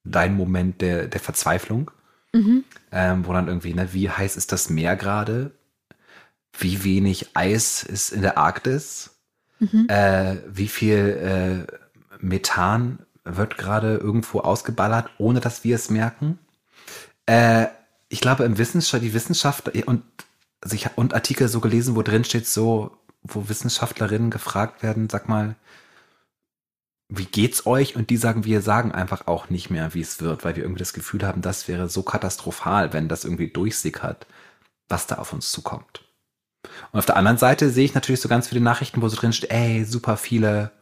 dein 0.04 0.36
Moment 0.36 0.80
der, 0.80 1.06
der 1.06 1.20
Verzweiflung, 1.20 1.90
mhm. 2.32 2.64
ähm, 2.92 3.26
wo 3.26 3.32
dann 3.32 3.48
irgendwie, 3.48 3.74
ne, 3.74 3.92
wie 3.92 4.10
heiß 4.10 4.36
ist 4.36 4.52
das 4.52 4.70
Meer 4.70 4.96
gerade? 4.96 5.52
Wie 6.56 6.84
wenig 6.84 7.30
Eis 7.34 7.82
ist 7.82 8.10
in 8.10 8.22
der 8.22 8.38
Arktis? 8.38 9.16
Mhm. 9.58 9.86
Äh, 9.88 10.36
wie 10.46 10.68
viel 10.68 11.66
äh, 11.68 11.76
Methan 12.20 13.00
wird 13.24 13.56
gerade 13.56 13.96
irgendwo 13.96 14.40
ausgeballert, 14.40 15.10
ohne 15.18 15.40
dass 15.40 15.64
wir 15.64 15.74
es 15.74 15.90
merken? 15.90 16.38
Äh, 17.26 17.66
ich 18.08 18.20
glaube, 18.20 18.44
im 18.44 18.58
Wissenschaft, 18.58 19.02
die 19.02 19.14
Wissenschaft 19.14 19.68
und, 19.86 20.02
sich, 20.62 20.90
und 20.96 21.14
Artikel 21.14 21.48
so 21.48 21.60
gelesen, 21.60 21.96
wo 21.96 22.02
drin 22.02 22.24
steht, 22.24 22.46
so, 22.46 22.96
wo 23.22 23.48
Wissenschaftlerinnen 23.48 24.30
gefragt 24.30 24.82
werden, 24.82 25.08
sag 25.10 25.28
mal, 25.28 25.56
wie 27.08 27.26
geht's 27.26 27.66
euch? 27.66 27.96
Und 27.96 28.10
die 28.10 28.16
sagen, 28.16 28.44
wir 28.44 28.62
sagen 28.62 28.92
einfach 28.92 29.26
auch 29.26 29.50
nicht 29.50 29.70
mehr, 29.70 29.94
wie 29.94 30.00
es 30.00 30.20
wird, 30.20 30.44
weil 30.44 30.56
wir 30.56 30.62
irgendwie 30.62 30.80
das 30.80 30.92
Gefühl 30.92 31.26
haben, 31.26 31.42
das 31.42 31.68
wäre 31.68 31.88
so 31.88 32.02
katastrophal, 32.02 32.92
wenn 32.92 33.08
das 33.08 33.24
irgendwie 33.24 33.48
durchsickert, 33.48 34.26
was 34.88 35.06
da 35.06 35.16
auf 35.16 35.32
uns 35.32 35.50
zukommt. 35.52 36.04
Und 36.92 36.98
auf 36.98 37.06
der 37.06 37.16
anderen 37.16 37.38
Seite 37.38 37.70
sehe 37.70 37.84
ich 37.84 37.94
natürlich 37.94 38.20
so 38.20 38.28
ganz 38.28 38.48
viele 38.48 38.60
Nachrichten, 38.60 39.02
wo 39.02 39.08
so 39.08 39.16
drin 39.16 39.32
steht, 39.32 39.50
ey, 39.50 39.84
super 39.84 40.16
viele 40.16 40.72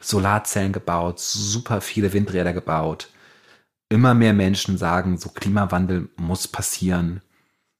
Solarzellen 0.00 0.72
gebaut, 0.72 1.20
super 1.20 1.80
viele 1.80 2.12
Windräder 2.12 2.52
gebaut. 2.52 3.08
Immer 3.88 4.14
mehr 4.14 4.34
Menschen 4.34 4.78
sagen, 4.78 5.16
so 5.18 5.30
Klimawandel 5.30 6.08
muss 6.16 6.48
passieren. 6.48 7.22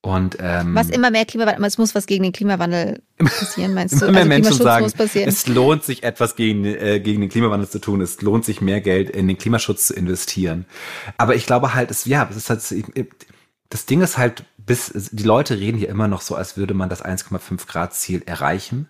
Und, 0.08 0.38
ähm, 0.40 0.74
was 0.74 0.88
immer 0.88 1.10
mehr 1.10 1.26
Klimawandel, 1.26 1.62
es 1.66 1.76
muss 1.76 1.94
was 1.94 2.06
gegen 2.06 2.22
den 2.22 2.32
Klimawandel 2.32 3.02
passieren, 3.18 3.74
meinst 3.74 4.00
du? 4.00 4.06
Immer 4.06 4.24
mehr 4.24 4.38
also 4.38 4.64
Menschen 4.64 4.96
sagen, 4.96 5.28
es 5.28 5.46
lohnt 5.48 5.84
sich 5.84 6.02
etwas 6.02 6.34
gegen, 6.34 6.64
äh, 6.64 6.98
gegen 6.98 7.20
den 7.20 7.28
Klimawandel 7.28 7.68
zu 7.68 7.78
tun, 7.78 8.00
es 8.00 8.22
lohnt 8.22 8.46
sich 8.46 8.62
mehr 8.62 8.80
Geld 8.80 9.10
in 9.10 9.28
den 9.28 9.36
Klimaschutz 9.36 9.88
zu 9.88 9.94
investieren. 9.94 10.64
Aber 11.18 11.34
ich 11.34 11.44
glaube 11.44 11.74
halt, 11.74 11.90
es, 11.90 12.06
ja, 12.06 12.26
es 12.30 12.38
ist 12.38 12.48
halt, 12.48 12.62
das 13.68 13.84
Ding 13.84 14.00
ist 14.00 14.16
halt, 14.16 14.44
bis, 14.56 15.10
die 15.12 15.24
Leute 15.24 15.58
reden 15.58 15.76
hier 15.76 15.90
immer 15.90 16.08
noch 16.08 16.22
so, 16.22 16.36
als 16.36 16.56
würde 16.56 16.72
man 16.72 16.88
das 16.88 17.04
1,5 17.04 17.66
Grad 17.66 17.92
Ziel 17.92 18.22
erreichen. 18.24 18.88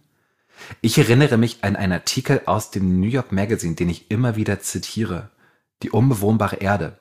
Ich 0.82 0.98
erinnere 0.98 1.36
mich 1.36 1.64
an 1.64 1.74
einen 1.74 1.94
Artikel 1.94 2.42
aus 2.46 2.70
dem 2.70 3.00
New 3.00 3.08
York 3.08 3.32
Magazine, 3.32 3.74
den 3.74 3.88
ich 3.88 4.08
immer 4.08 4.36
wieder 4.36 4.60
zitiere. 4.60 5.30
Die 5.82 5.90
unbewohnbare 5.90 6.56
Erde. 6.56 6.96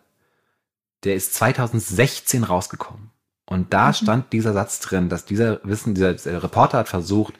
Der 1.03 1.13
ist 1.13 1.35
2016 1.35 2.43
rausgekommen. 2.43 3.11
Und 3.47 3.73
da 3.73 3.87
mhm. 3.87 3.93
stand 3.93 4.33
dieser 4.33 4.53
Satz 4.53 4.79
drin, 4.79 5.09
dass 5.09 5.25
dieser 5.25 5.59
Wissen, 5.63 5.95
dieser, 5.95 6.13
dieser 6.13 6.43
Reporter 6.43 6.77
hat 6.77 6.89
versucht, 6.89 7.33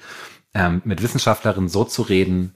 ähm, 0.53 0.81
mit 0.85 1.03
Wissenschaftlerinnen 1.03 1.69
so 1.69 1.83
zu 1.83 2.01
reden, 2.01 2.55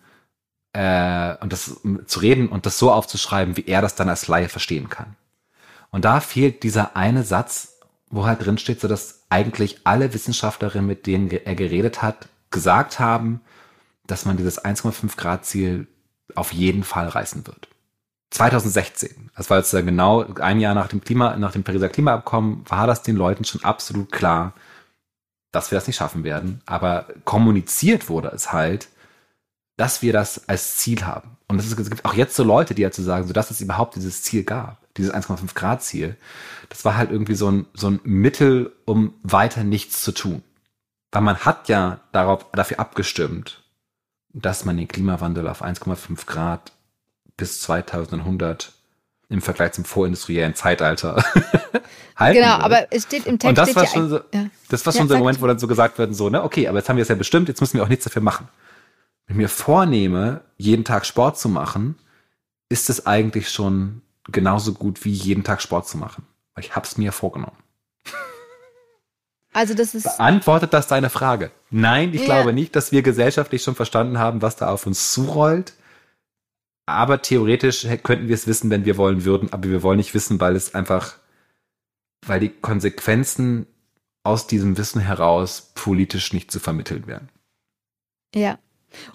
äh, 0.74 1.36
und 1.42 1.54
das 1.54 1.82
zu 2.06 2.20
reden 2.20 2.48
und 2.48 2.66
das 2.66 2.80
so 2.80 2.92
aufzuschreiben, 2.92 3.58
wie 3.58 3.66
er 3.68 3.82
das 3.82 3.96
dann 3.96 4.10
als 4.10 4.28
Laie 4.28 4.50
verstehen 4.50 4.90
kann. 4.90 5.16
Und 5.92 6.06
da 6.06 6.22
fehlt 6.22 6.64
dieser 6.64 6.96
eine 6.96 7.24
Satz, 7.24 7.80
wo 8.10 8.26
halt 8.26 8.46
drin 8.46 8.58
steht, 8.58 8.80
so 8.80 8.88
dass 8.88 9.26
eigentlich 9.30 9.82
alle 9.84 10.14
Wissenschaftlerinnen, 10.14 10.88
mit 10.88 11.06
denen 11.06 11.30
er 11.30 11.56
geredet 11.56 12.02
hat, 12.02 12.30
gesagt 12.50 13.00
haben, 13.00 13.42
dass 14.08 14.26
man 14.26 14.38
dieses 14.38 14.64
1,5 14.64 15.18
Grad 15.18 15.46
Ziel 15.46 15.88
auf 16.36 16.54
jeden 16.54 16.84
Fall 16.84 17.08
reißen 17.08 17.46
wird. 17.48 17.68
2016, 18.32 19.30
das 19.36 19.50
war 19.50 19.58
jetzt 19.58 19.72
genau 19.72 20.26
ein 20.36 20.60
Jahr 20.60 20.74
nach 20.74 20.88
dem 20.88 21.02
Klima, 21.02 21.36
nach 21.36 21.52
dem 21.52 21.64
Pariser 21.64 21.90
Klimaabkommen, 21.90 22.64
war 22.68 22.88
das 22.88 23.04
den 23.04 23.18
Leuten 23.18 23.44
schon 23.44 23.64
absolut 23.64 24.12
klar, 24.12 24.54
dass 25.52 25.70
wir 25.70 25.78
das 25.78 25.88
nicht 25.88 25.98
schaffen 25.98 26.24
werden. 26.24 26.62
Aber 26.66 27.08
kommuniziert 27.26 28.10
wurde 28.10 28.30
es 28.30 28.54
halt, 28.54 28.88
dass 29.76 30.02
wir 30.02 30.14
das 30.14 30.48
als 30.48 30.78
Ziel 30.78 31.06
haben. 31.06 31.38
Und 31.48 31.60
es, 31.60 31.76
gibt 31.76 32.06
auch 32.06 32.14
jetzt 32.14 32.36
so 32.36 32.44
Leute, 32.44 32.74
die 32.74 32.86
halt 32.86 32.94
so 32.94 33.04
sagen, 33.04 33.28
so 33.28 33.34
dass 33.34 33.52
es 33.52 33.60
überhaupt 33.60 33.96
dieses 33.96 34.24
Ziel 34.24 34.44
gab, 34.44 34.78
dieses 34.96 35.14
1,5 35.14 35.54
Grad 35.54 35.84
Ziel. 35.84 36.16
Das 36.70 36.86
war 36.86 36.96
halt 36.96 37.12
irgendwie 37.12 37.36
so 37.36 37.52
ein, 37.52 37.66
so 37.74 37.90
ein 37.90 38.00
Mittel, 38.04 38.72
um 38.86 39.14
weiter 39.24 39.66
nichts 39.66 40.02
zu 40.02 40.14
tun. 40.14 40.42
Weil 41.12 41.24
man 41.24 41.40
hat 41.40 41.68
ja 41.68 42.00
darauf, 42.14 42.50
dafür 42.54 42.80
abgestimmt, 42.80 43.64
dass 44.34 44.64
man 44.64 44.78
den 44.78 44.88
Klimawandel 44.88 45.50
auf 45.50 45.62
1,5 45.62 46.26
Grad 46.26 46.72
bis 47.42 47.60
2100 47.62 48.72
im 49.30 49.42
Vergleich 49.42 49.72
zum 49.72 49.84
vorindustriellen 49.84 50.54
Zeitalter 50.54 51.16
halten 52.16 52.40
Genau, 52.40 52.54
wird. 52.54 52.64
aber 52.64 52.88
es 52.92 53.04
steht 53.04 53.26
im 53.26 53.40
Text. 53.40 53.50
Und 53.50 53.58
das 53.58 53.76
war 53.76 53.88
schon 53.88 54.10
so, 54.10 54.20
ja. 54.32 54.46
das 54.70 54.86
war 54.86 54.94
schon 54.94 55.04
ja, 55.04 55.08
so 55.08 55.14
ein 55.16 55.20
Moment, 55.22 55.42
wo 55.42 55.48
dann 55.48 55.58
so 55.58 55.66
gesagt 55.66 55.98
wird, 55.98 56.14
so, 56.16 56.30
ne, 56.30 56.44
okay, 56.44 56.68
aber 56.68 56.78
jetzt 56.78 56.88
haben 56.88 56.98
wir 56.98 57.02
es 57.02 57.08
ja 57.08 57.16
bestimmt, 57.16 57.48
jetzt 57.48 57.60
müssen 57.62 57.78
wir 57.78 57.84
auch 57.84 57.90
nichts 57.90 58.04
dafür 58.04 58.22
machen. 58.22 58.48
Wenn 59.26 59.38
ich 59.38 59.42
mir 59.42 59.50
vornehme, 59.50 60.42
jeden 60.58 60.86
Tag 60.86 61.08
Sport 61.08 61.40
zu 61.40 61.50
machen, 61.50 61.96
ist 62.70 62.92
es 62.92 63.08
eigentlich 63.08 63.50
schon 63.50 64.04
genauso 64.32 64.74
gut 64.74 65.04
wie 65.04 65.12
jeden 65.12 65.44
Tag 65.44 65.64
Sport 65.64 65.88
zu 65.88 65.98
machen. 65.98 66.28
Weil 66.54 66.64
ich 66.64 66.76
hab's 66.76 66.98
mir 66.98 67.12
vorgenommen. 67.12 67.58
Also 69.54 69.74
das 69.74 69.96
ist. 69.96 70.04
Beantwortet 70.04 70.74
das 70.74 70.88
deine 70.88 71.10
Frage? 71.10 71.52
Nein, 71.72 72.14
ich 72.14 72.22
ja. 72.22 72.26
glaube 72.26 72.54
nicht, 72.54 72.76
dass 72.76 72.92
wir 72.92 73.02
gesellschaftlich 73.02 73.64
schon 73.64 73.76
verstanden 73.76 74.20
haben, 74.20 74.44
was 74.44 74.58
da 74.58 74.70
auf 74.70 74.86
uns 74.86 75.12
zurollt. 75.12 75.74
Aber 76.92 77.22
theoretisch 77.22 77.88
könnten 78.04 78.28
wir 78.28 78.36
es 78.36 78.48
wissen, 78.48 78.70
wenn 78.70 78.86
wir 78.86 78.98
wollen 78.98 79.26
würden, 79.26 79.52
aber 79.52 79.70
wir 79.70 79.84
wollen 79.84 79.98
nicht 79.98 80.14
wissen, 80.14 80.40
weil 80.40 80.56
es 80.56 80.76
einfach, 80.76 81.18
weil 82.26 82.40
die 82.40 82.50
Konsequenzen 82.50 83.68
aus 84.24 84.48
diesem 84.48 84.78
Wissen 84.78 85.02
heraus 85.02 85.72
politisch 85.74 86.34
nicht 86.34 86.52
zu 86.52 86.60
vermitteln 86.60 87.08
wären. 87.08 87.30
Ja, 88.36 88.60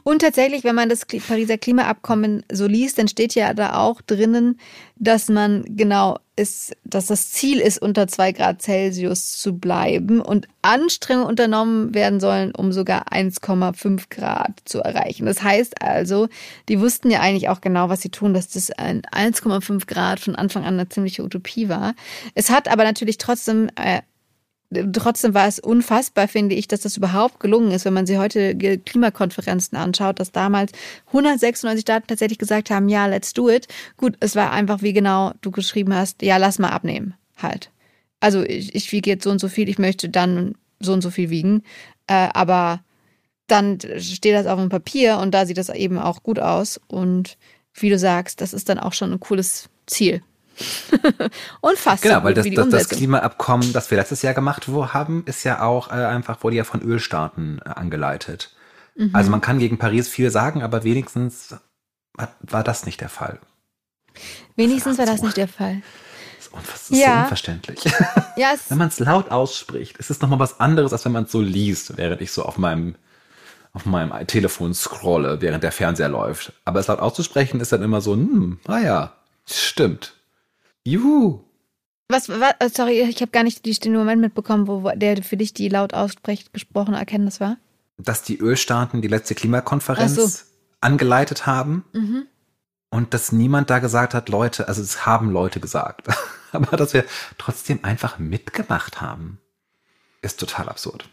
und 0.04 0.22
tatsächlich, 0.22 0.64
wenn 0.64 0.74
man 0.74 0.88
das 0.88 1.06
Pariser 1.06 1.58
Klimaabkommen 1.58 2.44
so 2.50 2.66
liest, 2.66 2.98
dann 2.98 3.08
steht 3.08 3.34
ja 3.34 3.54
da 3.54 3.76
auch 3.78 4.00
drinnen, 4.00 4.58
dass 4.96 5.28
man 5.28 5.64
genau 5.68 6.18
ist, 6.36 6.76
dass 6.84 7.06
das 7.06 7.32
Ziel 7.32 7.60
ist, 7.60 7.80
unter 7.80 8.06
zwei 8.08 8.32
Grad 8.32 8.60
Celsius 8.60 9.38
zu 9.38 9.58
bleiben 9.58 10.20
und 10.20 10.48
Anstrengungen 10.62 11.28
unternommen 11.28 11.94
werden 11.94 12.20
sollen, 12.20 12.54
um 12.54 12.72
sogar 12.72 13.10
1,5 13.10 14.04
Grad 14.10 14.60
zu 14.64 14.80
erreichen. 14.80 15.26
Das 15.26 15.42
heißt 15.42 15.82
also, 15.82 16.28
die 16.68 16.80
wussten 16.80 17.10
ja 17.10 17.20
eigentlich 17.20 17.48
auch 17.48 17.62
genau, 17.62 17.88
was 17.88 18.02
sie 18.02 18.10
tun, 18.10 18.34
dass 18.34 18.48
das 18.48 18.70
ein 18.70 19.02
1,5 19.02 19.86
Grad 19.86 20.20
von 20.20 20.36
Anfang 20.36 20.64
an 20.64 20.74
eine 20.74 20.88
ziemliche 20.88 21.24
Utopie 21.24 21.68
war. 21.68 21.94
Es 22.34 22.50
hat 22.50 22.68
aber 22.68 22.84
natürlich 22.84 23.16
trotzdem 23.16 23.68
äh, 23.76 24.02
Trotzdem 24.92 25.34
war 25.34 25.46
es 25.46 25.58
unfassbar, 25.58 26.28
finde 26.28 26.54
ich, 26.54 26.68
dass 26.68 26.80
das 26.80 26.96
überhaupt 26.96 27.40
gelungen 27.40 27.70
ist, 27.70 27.84
wenn 27.84 27.94
man 27.94 28.06
sich 28.06 28.18
heute 28.18 28.56
Klimakonferenzen 28.56 29.76
anschaut, 29.76 30.20
dass 30.20 30.32
damals 30.32 30.72
196 31.08 31.82
Staaten 31.82 32.06
tatsächlich 32.06 32.38
gesagt 32.38 32.70
haben, 32.70 32.88
ja, 32.88 33.06
let's 33.06 33.32
do 33.32 33.48
it. 33.48 33.68
Gut, 33.96 34.16
es 34.20 34.36
war 34.36 34.52
einfach, 34.52 34.82
wie 34.82 34.92
genau 34.92 35.32
du 35.40 35.50
geschrieben 35.50 35.94
hast, 35.94 36.22
ja, 36.22 36.36
lass 36.36 36.58
mal 36.58 36.70
abnehmen, 36.70 37.14
halt. 37.36 37.70
Also 38.20 38.42
ich, 38.42 38.74
ich 38.74 38.90
wiege 38.92 39.10
jetzt 39.10 39.24
so 39.24 39.30
und 39.30 39.40
so 39.40 39.48
viel, 39.48 39.68
ich 39.68 39.78
möchte 39.78 40.08
dann 40.08 40.54
so 40.80 40.92
und 40.92 41.02
so 41.02 41.10
viel 41.10 41.30
wiegen, 41.30 41.62
äh, 42.06 42.28
aber 42.32 42.80
dann 43.46 43.78
steht 43.98 44.34
das 44.34 44.46
auf 44.46 44.58
dem 44.58 44.68
Papier 44.68 45.18
und 45.18 45.32
da 45.32 45.46
sieht 45.46 45.58
das 45.58 45.68
eben 45.68 45.98
auch 45.98 46.22
gut 46.22 46.38
aus 46.38 46.80
und 46.88 47.36
wie 47.74 47.90
du 47.90 47.98
sagst, 47.98 48.40
das 48.40 48.52
ist 48.52 48.68
dann 48.68 48.78
auch 48.78 48.92
schon 48.92 49.12
ein 49.12 49.20
cooles 49.20 49.68
Ziel. 49.86 50.22
Unfassbar. 51.60 52.10
Genau, 52.12 52.24
weil 52.24 52.34
das, 52.34 52.46
das, 52.50 52.68
das, 52.68 52.88
Klimaabkommen, 52.88 53.72
das 53.72 53.90
wir 53.90 53.98
letztes 53.98 54.22
Jahr 54.22 54.34
gemacht 54.34 54.66
haben, 54.68 55.24
ist 55.26 55.44
ja 55.44 55.62
auch 55.62 55.90
äh, 55.90 55.94
einfach, 55.94 56.42
wurde 56.42 56.56
ja 56.56 56.64
von 56.64 56.82
Ölstaaten 56.82 57.60
äh, 57.64 57.68
angeleitet. 57.70 58.54
Mhm. 58.96 59.10
Also 59.12 59.30
man 59.30 59.40
kann 59.40 59.58
gegen 59.58 59.78
Paris 59.78 60.08
viel 60.08 60.30
sagen, 60.30 60.62
aber 60.62 60.84
wenigstens 60.84 61.56
war, 62.14 62.28
war 62.40 62.64
das 62.64 62.86
nicht 62.86 63.00
der 63.00 63.08
Fall. 63.08 63.38
Wenigstens 64.56 64.98
war 64.98 65.06
das 65.06 65.22
nicht 65.22 65.36
der 65.36 65.48
Fall. 65.48 65.82
Das 66.66 66.90
ist 66.90 66.98
ja. 66.98 67.14
so 67.14 67.22
unverständlich. 67.22 67.80
Ja, 68.38 68.54
wenn 68.68 68.76
man 68.76 68.88
es 68.88 68.98
laut 68.98 69.30
ausspricht, 69.30 69.96
ist 69.96 70.10
es 70.10 70.20
nochmal 70.20 70.38
was 70.38 70.60
anderes, 70.60 70.92
als 70.92 71.06
wenn 71.06 71.12
man 71.12 71.24
es 71.24 71.32
so 71.32 71.40
liest, 71.40 71.96
während 71.96 72.20
ich 72.20 72.32
so 72.32 72.44
auf 72.44 72.58
meinem, 72.58 72.94
auf 73.72 73.86
meinem 73.86 74.26
Telefon 74.26 74.74
scrolle, 74.74 75.40
während 75.40 75.64
der 75.64 75.72
Fernseher 75.72 76.10
läuft. 76.10 76.52
Aber 76.66 76.78
es 76.78 76.86
laut 76.86 76.98
auszusprechen 76.98 77.60
ist 77.60 77.72
dann 77.72 77.82
immer 77.82 78.02
so, 78.02 78.12
hm, 78.12 78.60
ah 78.66 78.78
ja, 78.78 79.12
stimmt. 79.46 80.15
Juhu. 80.86 81.40
Was, 82.08 82.28
was 82.28 82.54
äh, 82.60 82.70
sorry, 82.72 83.00
ich 83.00 83.20
habe 83.20 83.32
gar 83.32 83.42
nicht 83.42 83.64
den 83.84 83.92
Moment 83.92 84.20
mitbekommen, 84.20 84.68
wo 84.68 84.90
der 84.94 85.22
für 85.22 85.36
dich 85.36 85.52
die 85.52 85.68
laut 85.68 85.92
ausspricht 85.92 86.52
gesprochene 86.52 86.98
Erkenntnis 86.98 87.40
war. 87.40 87.56
Dass 87.98 88.22
die 88.22 88.38
Ölstaaten 88.38 89.02
die 89.02 89.08
letzte 89.08 89.34
Klimakonferenz 89.34 90.14
so. 90.14 90.44
angeleitet 90.80 91.46
haben 91.46 91.84
mhm. 91.92 92.26
und 92.90 93.12
dass 93.12 93.32
niemand 93.32 93.70
da 93.70 93.80
gesagt 93.80 94.14
hat, 94.14 94.28
Leute, 94.28 94.68
also 94.68 94.82
es 94.82 95.04
haben 95.04 95.30
Leute 95.30 95.58
gesagt, 95.58 96.06
aber 96.52 96.76
dass 96.76 96.94
wir 96.94 97.04
trotzdem 97.38 97.80
einfach 97.82 98.18
mitgemacht 98.18 99.00
haben, 99.00 99.40
ist 100.22 100.38
total 100.38 100.68
absurd. 100.68 101.08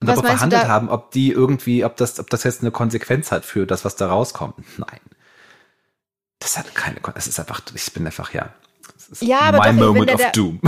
Und 0.00 0.08
was 0.08 0.16
darüber 0.16 0.28
verhandelt 0.28 0.68
haben, 0.68 0.90
ob 0.90 1.10
die 1.12 1.30
irgendwie, 1.30 1.84
ob 1.84 1.96
das, 1.96 2.20
ob 2.20 2.28
das 2.28 2.44
jetzt 2.44 2.60
eine 2.60 2.70
Konsequenz 2.70 3.32
hat 3.32 3.44
für 3.44 3.66
das, 3.66 3.84
was 3.84 3.96
da 3.96 4.08
rauskommt. 4.08 4.56
Nein. 4.78 5.00
Das 6.38 6.56
hat 6.56 6.74
keine, 6.74 7.00
es 7.14 7.26
ist 7.26 7.38
einfach, 7.40 7.60
ich 7.74 7.92
bin 7.92 8.06
einfach, 8.06 8.32
ja. 8.32 8.52
Ja, 9.20 9.40
aber 9.40 9.72
my 9.72 9.78
doch, 9.78 9.94
moment 9.94 10.14
of 10.14 10.32
doom. 10.32 10.60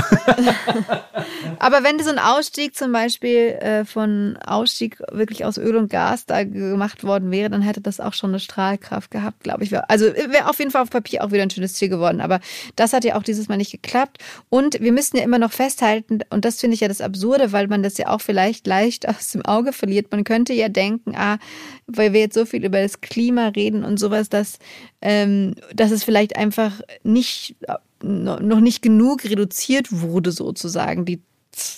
aber 1.59 1.85
wenn 1.85 1.99
so 2.03 2.11
ein 2.11 2.19
Ausstieg 2.19 2.75
zum 2.75 2.93
Beispiel 2.93 3.59
äh, 3.61 3.85
von 3.85 4.39
Ausstieg 4.45 4.99
wirklich 5.11 5.45
aus 5.45 5.59
Öl 5.59 5.77
und 5.77 5.91
Gas 5.91 6.27
da 6.27 6.45
gemacht 6.45 7.05
worden 7.05 7.31
wäre, 7.31 7.51
dann 7.51 7.63
hätte 7.63 7.81
das 7.81 8.01
auch 8.01 8.15
schon 8.15 8.31
eine 8.31 8.41
Strahlkraft 8.41 9.11
gehabt, 9.11 9.41
glaube 9.43 9.65
ich. 9.65 9.77
Also 9.89 10.07
wäre 10.07 10.49
auf 10.49 10.59
jeden 10.59 10.71
Fall 10.71 10.83
auf 10.83 10.91
Papier 10.91 11.25
auch 11.25 11.33
wieder 11.33 11.43
ein 11.43 11.51
schönes 11.51 11.75
Ziel 11.75 11.89
geworden. 11.89 12.21
Aber 12.21 12.41
das 12.77 12.93
hat 12.93 13.05
ja 13.05 13.17
auch 13.17 13.23
dieses 13.23 13.49
Mal 13.49 13.57
nicht 13.57 13.73
geklappt. 13.73 14.19
Und 14.49 14.81
wir 14.81 14.93
müssen 14.93 15.17
ja 15.17 15.23
immer 15.23 15.39
noch 15.39 15.53
festhalten, 15.53 16.21
und 16.31 16.45
das 16.45 16.61
finde 16.61 16.75
ich 16.75 16.81
ja 16.81 16.89
das 16.89 17.01
Absurde, 17.01 17.53
weil 17.53 17.69
man 17.69 17.83
das 17.83 17.99
ja 17.99 18.09
auch 18.09 18.21
vielleicht 18.21 18.67
leicht 18.67 19.09
aus 19.09 19.31
dem 19.31 19.45
Auge 19.45 19.73
verliert. 19.73 20.11
Man 20.11 20.25
könnte 20.25 20.53
ja 20.53 20.69
denken, 20.69 21.15
ah, 21.17 21.39
weil 21.87 22.13
wir 22.13 22.21
jetzt 22.21 22.35
so 22.35 22.47
viel 22.47 22.65
über 22.65 22.81
das 22.81 23.01
Klima 23.01 23.49
reden 23.49 23.85
und 23.85 23.99
sowas, 23.99 24.29
dass, 24.29 24.59
ähm, 25.03 25.55
dass 25.75 25.91
es 25.91 26.05
vielleicht 26.05 26.37
einfach 26.37 26.81
nicht, 27.03 27.57
noch 28.03 28.61
nicht 28.61 28.83
genug 28.83 29.25
reduziert 29.25 29.89
wurde, 29.91 30.33
sozusagen, 30.33 31.05
die 31.05 31.23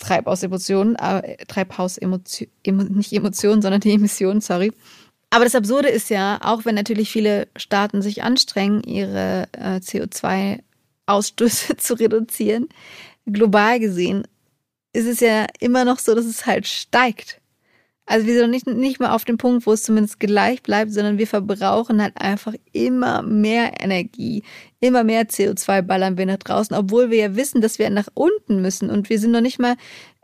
Treibhausemotionen, 0.00 0.96
äh, 0.96 1.36
Treibhausemotionen, 1.46 2.94
nicht 2.94 3.12
Emotionen, 3.12 3.62
sondern 3.62 3.80
die 3.80 3.92
Emissionen, 3.92 4.40
sorry. 4.40 4.72
Aber 5.30 5.44
das 5.44 5.54
Absurde 5.54 5.88
ist 5.88 6.10
ja, 6.10 6.38
auch 6.42 6.64
wenn 6.64 6.74
natürlich 6.74 7.10
viele 7.10 7.48
Staaten 7.56 8.02
sich 8.02 8.22
anstrengen, 8.22 8.82
ihre 8.82 9.48
äh, 9.52 9.76
CO2-Ausstöße 9.76 11.76
zu 11.78 11.94
reduzieren, 11.94 12.68
global 13.26 13.80
gesehen 13.80 14.24
ist 14.92 15.06
es 15.06 15.20
ja 15.20 15.46
immer 15.60 15.84
noch 15.84 15.98
so, 15.98 16.14
dass 16.14 16.26
es 16.26 16.46
halt 16.46 16.66
steigt. 16.66 17.40
Also 18.04 18.26
wir 18.26 18.34
sind 18.34 18.50
nicht, 18.50 18.66
nicht 18.66 19.00
mal 19.00 19.14
auf 19.14 19.24
dem 19.24 19.38
Punkt, 19.38 19.66
wo 19.66 19.72
es 19.72 19.84
zumindest 19.84 20.18
gleich 20.18 20.62
bleibt, 20.62 20.92
sondern 20.92 21.18
wir 21.18 21.26
verbrauchen 21.26 22.02
halt 22.02 22.14
einfach 22.16 22.54
immer 22.72 23.22
mehr 23.22 23.80
Energie, 23.80 24.42
immer 24.80 25.04
mehr 25.04 25.28
CO2 25.28 25.82
ballern 25.82 26.18
wir 26.18 26.26
nach 26.26 26.38
draußen, 26.38 26.76
obwohl 26.76 27.10
wir 27.10 27.18
ja 27.18 27.36
wissen, 27.36 27.60
dass 27.60 27.78
wir 27.78 27.88
nach 27.90 28.08
unten 28.14 28.60
müssen 28.60 28.90
und 28.90 29.08
wir 29.08 29.18
sind 29.18 29.30
noch 29.30 29.40
nicht 29.40 29.60
mal 29.60 29.76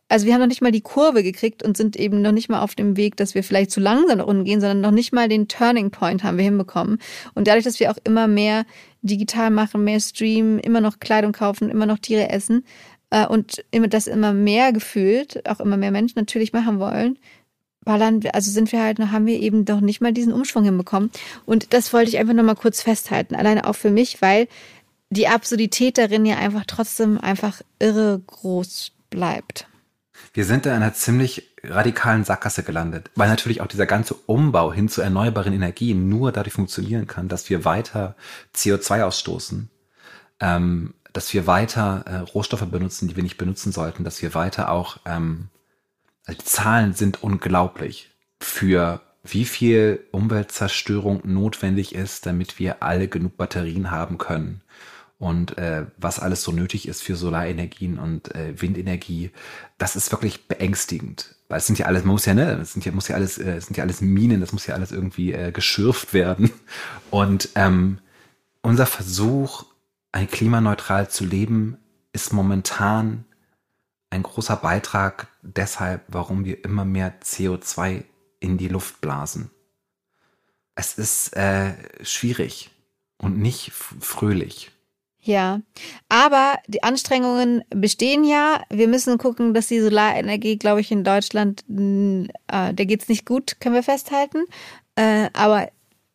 also 0.08 0.26
wir 0.26 0.32
haben 0.32 0.40
noch 0.40 0.48
nicht 0.48 0.62
mal 0.62 0.72
die 0.72 0.80
Kurve 0.80 1.22
gekriegt 1.22 1.62
und 1.62 1.76
sind 1.76 1.96
eben 1.96 2.22
noch 2.22 2.32
nicht 2.32 2.48
mal 2.48 2.62
auf 2.62 2.74
dem 2.74 2.96
Weg, 2.96 3.16
dass 3.16 3.34
wir 3.34 3.44
vielleicht 3.44 3.70
zu 3.70 3.80
langsam 3.80 4.18
nach 4.18 4.26
unten 4.26 4.44
gehen, 4.44 4.60
sondern 4.60 4.80
noch 4.80 4.90
nicht 4.90 5.12
mal 5.12 5.28
den 5.28 5.48
Turning 5.48 5.90
Point 5.90 6.24
haben 6.24 6.38
wir 6.38 6.44
hinbekommen. 6.44 6.98
Und 7.34 7.46
dadurch, 7.46 7.64
dass 7.64 7.78
wir 7.78 7.90
auch 7.90 7.98
immer 8.04 8.26
mehr 8.26 8.64
digital 9.02 9.50
machen, 9.50 9.84
mehr 9.84 10.00
streamen, 10.00 10.60
immer 10.60 10.80
noch 10.80 10.98
Kleidung 10.98 11.32
kaufen, 11.32 11.68
immer 11.68 11.84
noch 11.84 11.98
Tiere 11.98 12.30
essen 12.30 12.64
äh, 13.10 13.26
und 13.26 13.64
immer 13.70 13.88
das 13.88 14.06
immer 14.06 14.32
mehr 14.32 14.72
gefühlt, 14.72 15.46
auch 15.48 15.60
immer 15.60 15.76
mehr 15.76 15.90
Menschen 15.90 16.18
natürlich 16.18 16.54
machen 16.54 16.80
wollen, 16.80 17.18
ballern, 17.88 18.20
also 18.34 18.50
sind 18.50 18.70
wir 18.70 18.82
halt, 18.82 18.98
haben 18.98 19.24
wir 19.24 19.40
eben 19.40 19.64
doch 19.64 19.80
nicht 19.80 20.02
mal 20.02 20.12
diesen 20.12 20.34
Umschwung 20.34 20.62
hinbekommen. 20.62 21.10
Und 21.46 21.72
das 21.72 21.94
wollte 21.94 22.10
ich 22.10 22.18
einfach 22.18 22.34
nochmal 22.34 22.54
kurz 22.54 22.82
festhalten, 22.82 23.34
alleine 23.34 23.66
auch 23.66 23.72
für 23.72 23.90
mich, 23.90 24.20
weil 24.20 24.46
die 25.08 25.26
Absurdität 25.26 25.96
darin 25.96 26.26
ja 26.26 26.36
einfach 26.36 26.64
trotzdem 26.66 27.18
einfach 27.18 27.62
irre 27.78 28.20
groß 28.26 28.92
bleibt. 29.08 29.66
Wir 30.34 30.44
sind 30.44 30.66
in 30.66 30.72
einer 30.72 30.92
ziemlich 30.92 31.50
radikalen 31.64 32.24
Sackgasse 32.24 32.62
gelandet, 32.62 33.10
weil 33.14 33.30
natürlich 33.30 33.62
auch 33.62 33.66
dieser 33.66 33.86
ganze 33.86 34.14
Umbau 34.26 34.70
hin 34.70 34.90
zu 34.90 35.00
erneuerbaren 35.00 35.54
Energien 35.54 36.10
nur 36.10 36.30
dadurch 36.30 36.52
funktionieren 36.52 37.06
kann, 37.06 37.28
dass 37.28 37.48
wir 37.48 37.64
weiter 37.64 38.16
CO2 38.54 39.02
ausstoßen, 39.04 39.70
ähm, 40.40 40.92
dass 41.14 41.32
wir 41.32 41.46
weiter 41.46 42.04
äh, 42.06 42.16
Rohstoffe 42.18 42.66
benutzen, 42.66 43.08
die 43.08 43.16
wir 43.16 43.22
nicht 43.22 43.38
benutzen 43.38 43.72
sollten, 43.72 44.04
dass 44.04 44.20
wir 44.20 44.34
weiter 44.34 44.70
auch, 44.70 44.98
ähm, 45.06 45.48
die 46.28 46.44
Zahlen 46.44 46.92
sind 46.94 47.22
unglaublich 47.22 48.10
für 48.40 49.00
wie 49.24 49.44
viel 49.44 50.06
Umweltzerstörung 50.12 51.22
notwendig 51.24 51.94
ist, 51.94 52.26
damit 52.26 52.58
wir 52.58 52.82
alle 52.82 53.08
genug 53.08 53.36
Batterien 53.36 53.90
haben 53.90 54.18
können 54.18 54.62
und 55.18 55.58
äh, 55.58 55.86
was 55.96 56.20
alles 56.20 56.42
so 56.42 56.52
nötig 56.52 56.86
ist 56.86 57.02
für 57.02 57.16
Solarenergien 57.16 57.98
und 57.98 58.34
äh, 58.34 58.60
Windenergie, 58.60 59.32
das 59.76 59.96
ist 59.96 60.12
wirklich 60.12 60.46
beängstigend. 60.46 61.34
Weil 61.48 61.58
es 61.58 61.66
sind 61.66 61.78
ja 61.78 61.86
alles, 61.86 62.04
man 62.04 62.12
muss 62.12 62.26
ja, 62.26 62.34
ne, 62.34 62.52
es 62.60 62.72
sind 62.72 62.84
ja, 62.84 62.92
muss 62.92 63.08
ja 63.08 63.16
alles, 63.16 63.36
äh, 63.36 63.56
es 63.56 63.66
sind 63.66 63.76
ja 63.76 63.82
alles 63.82 64.00
Minen, 64.00 64.40
das 64.40 64.52
muss 64.52 64.66
ja 64.66 64.74
alles 64.74 64.92
irgendwie 64.92 65.32
äh, 65.32 65.50
geschürft 65.50 66.14
werden. 66.14 66.50
Und 67.10 67.48
ähm, 67.56 67.98
unser 68.62 68.86
Versuch, 68.86 69.64
ein 70.12 70.30
klimaneutral 70.30 71.10
zu 71.10 71.24
leben, 71.24 71.78
ist 72.12 72.32
momentan 72.32 73.24
ein 74.10 74.22
großer 74.22 74.56
Beitrag 74.56 75.28
deshalb, 75.42 76.02
warum 76.08 76.44
wir 76.44 76.64
immer 76.64 76.84
mehr 76.84 77.20
CO2 77.20 78.04
in 78.40 78.58
die 78.58 78.68
Luft 78.68 79.00
blasen. 79.00 79.50
Es 80.74 80.96
ist 80.96 81.36
äh, 81.36 81.74
schwierig 82.04 82.70
und 83.18 83.38
nicht 83.38 83.72
fröhlich. 83.72 84.70
Ja, 85.20 85.60
aber 86.08 86.58
die 86.68 86.82
Anstrengungen 86.84 87.64
bestehen 87.70 88.24
ja. 88.24 88.62
Wir 88.70 88.88
müssen 88.88 89.18
gucken, 89.18 89.52
dass 89.52 89.66
die 89.66 89.80
Solarenergie, 89.80 90.56
glaube 90.56 90.80
ich, 90.80 90.92
in 90.92 91.04
Deutschland, 91.04 91.64
äh, 91.68 92.28
da 92.46 92.84
geht's 92.84 93.08
nicht 93.08 93.26
gut, 93.26 93.60
können 93.60 93.74
wir 93.74 93.82
festhalten. 93.82 94.44
Äh, 94.94 95.28
aber 95.34 95.68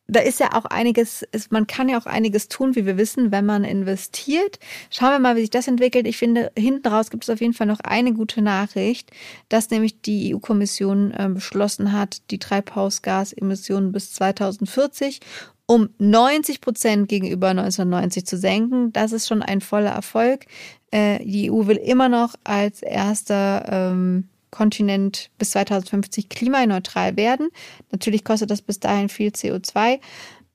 da 0.06 0.20
ist 0.20 0.38
ja 0.38 0.52
auch 0.52 0.66
einiges, 0.66 1.22
ist, 1.32 1.50
man 1.50 1.66
kann 1.66 1.88
ja 1.88 1.98
auch 1.98 2.06
einiges 2.06 2.48
tun, 2.48 2.76
wie 2.76 2.84
wir 2.84 2.98
wissen, 2.98 3.32
wenn 3.32 3.46
man 3.46 3.64
investiert. 3.64 4.58
Schauen 4.90 5.12
wir 5.12 5.18
mal, 5.18 5.36
wie 5.36 5.40
sich 5.40 5.50
das 5.50 5.66
entwickelt. 5.66 6.06
Ich 6.06 6.18
finde, 6.18 6.52
hinten 6.56 6.86
raus 6.86 7.10
gibt 7.10 7.24
es 7.24 7.30
auf 7.30 7.40
jeden 7.40 7.54
Fall 7.54 7.66
noch 7.66 7.80
eine 7.80 8.12
gute 8.12 8.42
Nachricht, 8.42 9.10
dass 9.48 9.70
nämlich 9.70 10.02
die 10.02 10.34
EU-Kommission 10.34 11.12
äh, 11.12 11.28
beschlossen 11.28 11.92
hat, 11.92 12.30
die 12.30 12.38
Treibhausgasemissionen 12.38 13.92
bis 13.92 14.12
2040 14.12 15.20
um 15.66 15.88
90 15.98 16.60
Prozent 16.60 17.08
gegenüber 17.08 17.48
1990 17.48 18.26
zu 18.26 18.36
senken. 18.36 18.92
Das 18.92 19.12
ist 19.12 19.26
schon 19.26 19.42
ein 19.42 19.62
voller 19.62 19.92
Erfolg. 19.92 20.44
Äh, 20.90 21.24
die 21.24 21.50
EU 21.50 21.66
will 21.66 21.76
immer 21.76 22.10
noch 22.10 22.34
als 22.44 22.82
erster 22.82 23.64
ähm, 23.70 24.28
Kontinent 24.54 25.30
bis 25.36 25.50
2050 25.50 26.28
klimaneutral 26.28 27.16
werden. 27.16 27.48
Natürlich 27.90 28.22
kostet 28.22 28.52
das 28.52 28.62
bis 28.62 28.78
dahin 28.78 29.08
viel 29.08 29.30
CO2. 29.30 29.98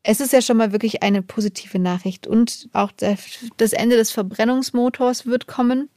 Es 0.03 0.22
ist 0.22 0.32
ja 0.32 0.41
schon 0.41 0.56
mal 0.56 0.72
wirklich 0.72 1.03
eine 1.03 1.22
positive 1.22 1.79
Nachricht. 1.79 2.25
Und 2.25 2.70
auch 2.72 2.94
das 2.94 3.74
Ende 3.74 3.98
des 3.98 4.12
Verbrennungsmotors 4.12 5.25
wird 5.25 5.48
kommen, 5.48 5.90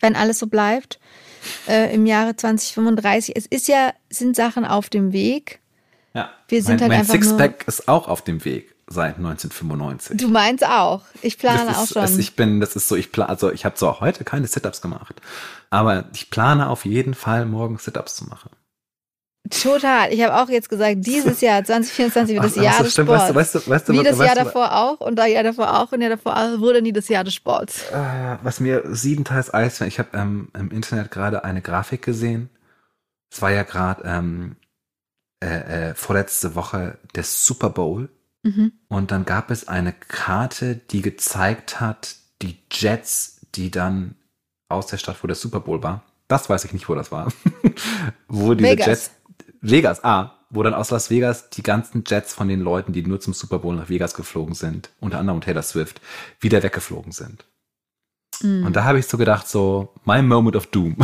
wenn 0.00 0.16
alles 0.16 0.40
so 0.40 0.48
bleibt, 0.48 0.98
äh, 1.68 1.94
im 1.94 2.06
Jahre 2.06 2.34
2035. 2.34 3.36
Es 3.36 3.46
ist 3.46 3.68
ja, 3.68 3.92
sind 4.10 4.34
Sachen 4.34 4.64
auf 4.64 4.90
dem 4.90 5.12
Weg. 5.12 5.60
Ja. 6.12 6.32
Wir 6.48 6.60
sind 6.60 6.80
mein, 6.80 6.80
halt 6.80 6.88
mein 6.90 7.00
einfach 7.02 7.14
Sixpack 7.14 7.68
ist 7.68 7.86
auch 7.86 8.08
auf 8.08 8.22
dem 8.22 8.44
Weg 8.44 8.73
seit 8.86 9.16
1995. 9.16 10.16
Du 10.16 10.28
meinst 10.28 10.64
auch. 10.66 11.02
Ich 11.22 11.38
plane 11.38 11.70
ist, 11.70 11.76
auch 11.76 11.86
schon. 11.86 12.02
Also 12.02 12.18
ich 12.18 12.36
bin, 12.36 12.60
das 12.60 12.76
ist 12.76 12.88
so, 12.88 12.96
ich 12.96 13.12
plane, 13.12 13.28
also 13.28 13.50
ich 13.50 13.64
habe 13.64 13.74
zwar 13.74 14.00
heute 14.00 14.24
keine 14.24 14.46
Sit-ups 14.46 14.80
gemacht, 14.80 15.20
aber 15.70 16.04
ich 16.12 16.30
plane 16.30 16.68
auf 16.68 16.84
jeden 16.84 17.14
Fall 17.14 17.46
morgen 17.46 17.78
Sit-ups 17.78 18.16
zu 18.16 18.24
machen. 18.24 18.50
Total. 19.50 20.10
Ich 20.10 20.22
habe 20.22 20.42
auch 20.42 20.48
jetzt 20.48 20.70
gesagt, 20.70 20.96
dieses 21.00 21.42
Jahr 21.42 21.62
2024 21.62 22.34
wird 22.34 22.44
das 22.44 22.56
Ach, 22.56 22.62
Jahr 22.62 22.82
des 22.82 22.94
Sports. 22.94 23.08
Weißt 23.08 23.30
du, 23.30 23.34
weißt 23.34 23.54
du, 23.54 23.70
weißt 23.70 23.88
du, 23.88 23.92
Wie 23.92 24.02
das 24.02 24.18
Jahr 24.18 24.34
davor 24.34 24.74
auch 24.74 25.00
und 25.00 25.16
das 25.16 25.28
Jahr 25.28 25.42
davor 25.42 25.80
auch 25.80 25.92
und 25.92 26.00
Jahr 26.00 26.10
davor 26.10 26.36
auch, 26.36 26.60
wurde 26.60 26.80
nie 26.80 26.94
das 26.94 27.08
Jahr 27.08 27.24
des 27.24 27.34
Sports. 27.34 27.90
Äh, 27.90 28.38
was 28.42 28.60
mir 28.60 28.82
siebenteils 28.86 29.52
Eis, 29.52 29.82
ich 29.82 29.98
habe 29.98 30.16
ähm, 30.16 30.48
im 30.54 30.70
Internet 30.70 31.10
gerade 31.10 31.44
eine 31.44 31.60
Grafik 31.60 32.00
gesehen. 32.00 32.48
Es 33.30 33.42
war 33.42 33.50
ja 33.50 33.64
gerade 33.64 34.02
ähm, 34.06 34.56
äh, 35.42 35.90
äh, 35.90 35.94
vorletzte 35.94 36.54
Woche 36.54 36.96
der 37.14 37.24
Super 37.24 37.68
Bowl. 37.68 38.08
Mhm. 38.44 38.72
Und 38.88 39.10
dann 39.10 39.24
gab 39.24 39.50
es 39.50 39.68
eine 39.68 39.92
Karte, 39.92 40.76
die 40.76 41.02
gezeigt 41.02 41.80
hat, 41.80 42.16
die 42.42 42.58
Jets, 42.70 43.40
die 43.54 43.70
dann 43.70 44.14
aus 44.68 44.86
der 44.86 44.98
Stadt, 44.98 45.22
wo 45.22 45.26
der 45.26 45.36
Super 45.36 45.60
Bowl 45.60 45.82
war. 45.82 46.02
Das 46.28 46.48
weiß 46.48 46.64
ich 46.64 46.72
nicht, 46.72 46.88
wo 46.88 46.94
das 46.94 47.10
war. 47.10 47.32
wo 48.28 48.54
diese 48.54 48.70
Vegas. 48.70 48.86
Jets. 48.86 49.10
Vegas, 49.60 50.04
ah, 50.04 50.38
wo 50.50 50.62
dann 50.62 50.74
aus 50.74 50.90
Las 50.90 51.10
Vegas 51.10 51.50
die 51.50 51.62
ganzen 51.62 52.04
Jets 52.06 52.34
von 52.34 52.48
den 52.48 52.60
Leuten, 52.60 52.92
die 52.92 53.02
nur 53.02 53.20
zum 53.20 53.32
Super 53.34 53.58
Bowl 53.58 53.74
nach 53.74 53.88
Vegas 53.88 54.14
geflogen 54.14 54.54
sind, 54.54 54.90
unter 55.00 55.18
anderem 55.18 55.40
Taylor 55.40 55.62
Swift, 55.62 56.00
wieder 56.40 56.62
weggeflogen 56.62 57.12
sind. 57.12 57.44
Mm. 58.40 58.66
Und 58.66 58.76
da 58.76 58.84
habe 58.84 58.98
ich 58.98 59.06
so 59.06 59.16
gedacht, 59.16 59.48
so, 59.48 59.94
my 60.04 60.22
moment 60.22 60.56
of 60.56 60.66
doom. 60.66 60.96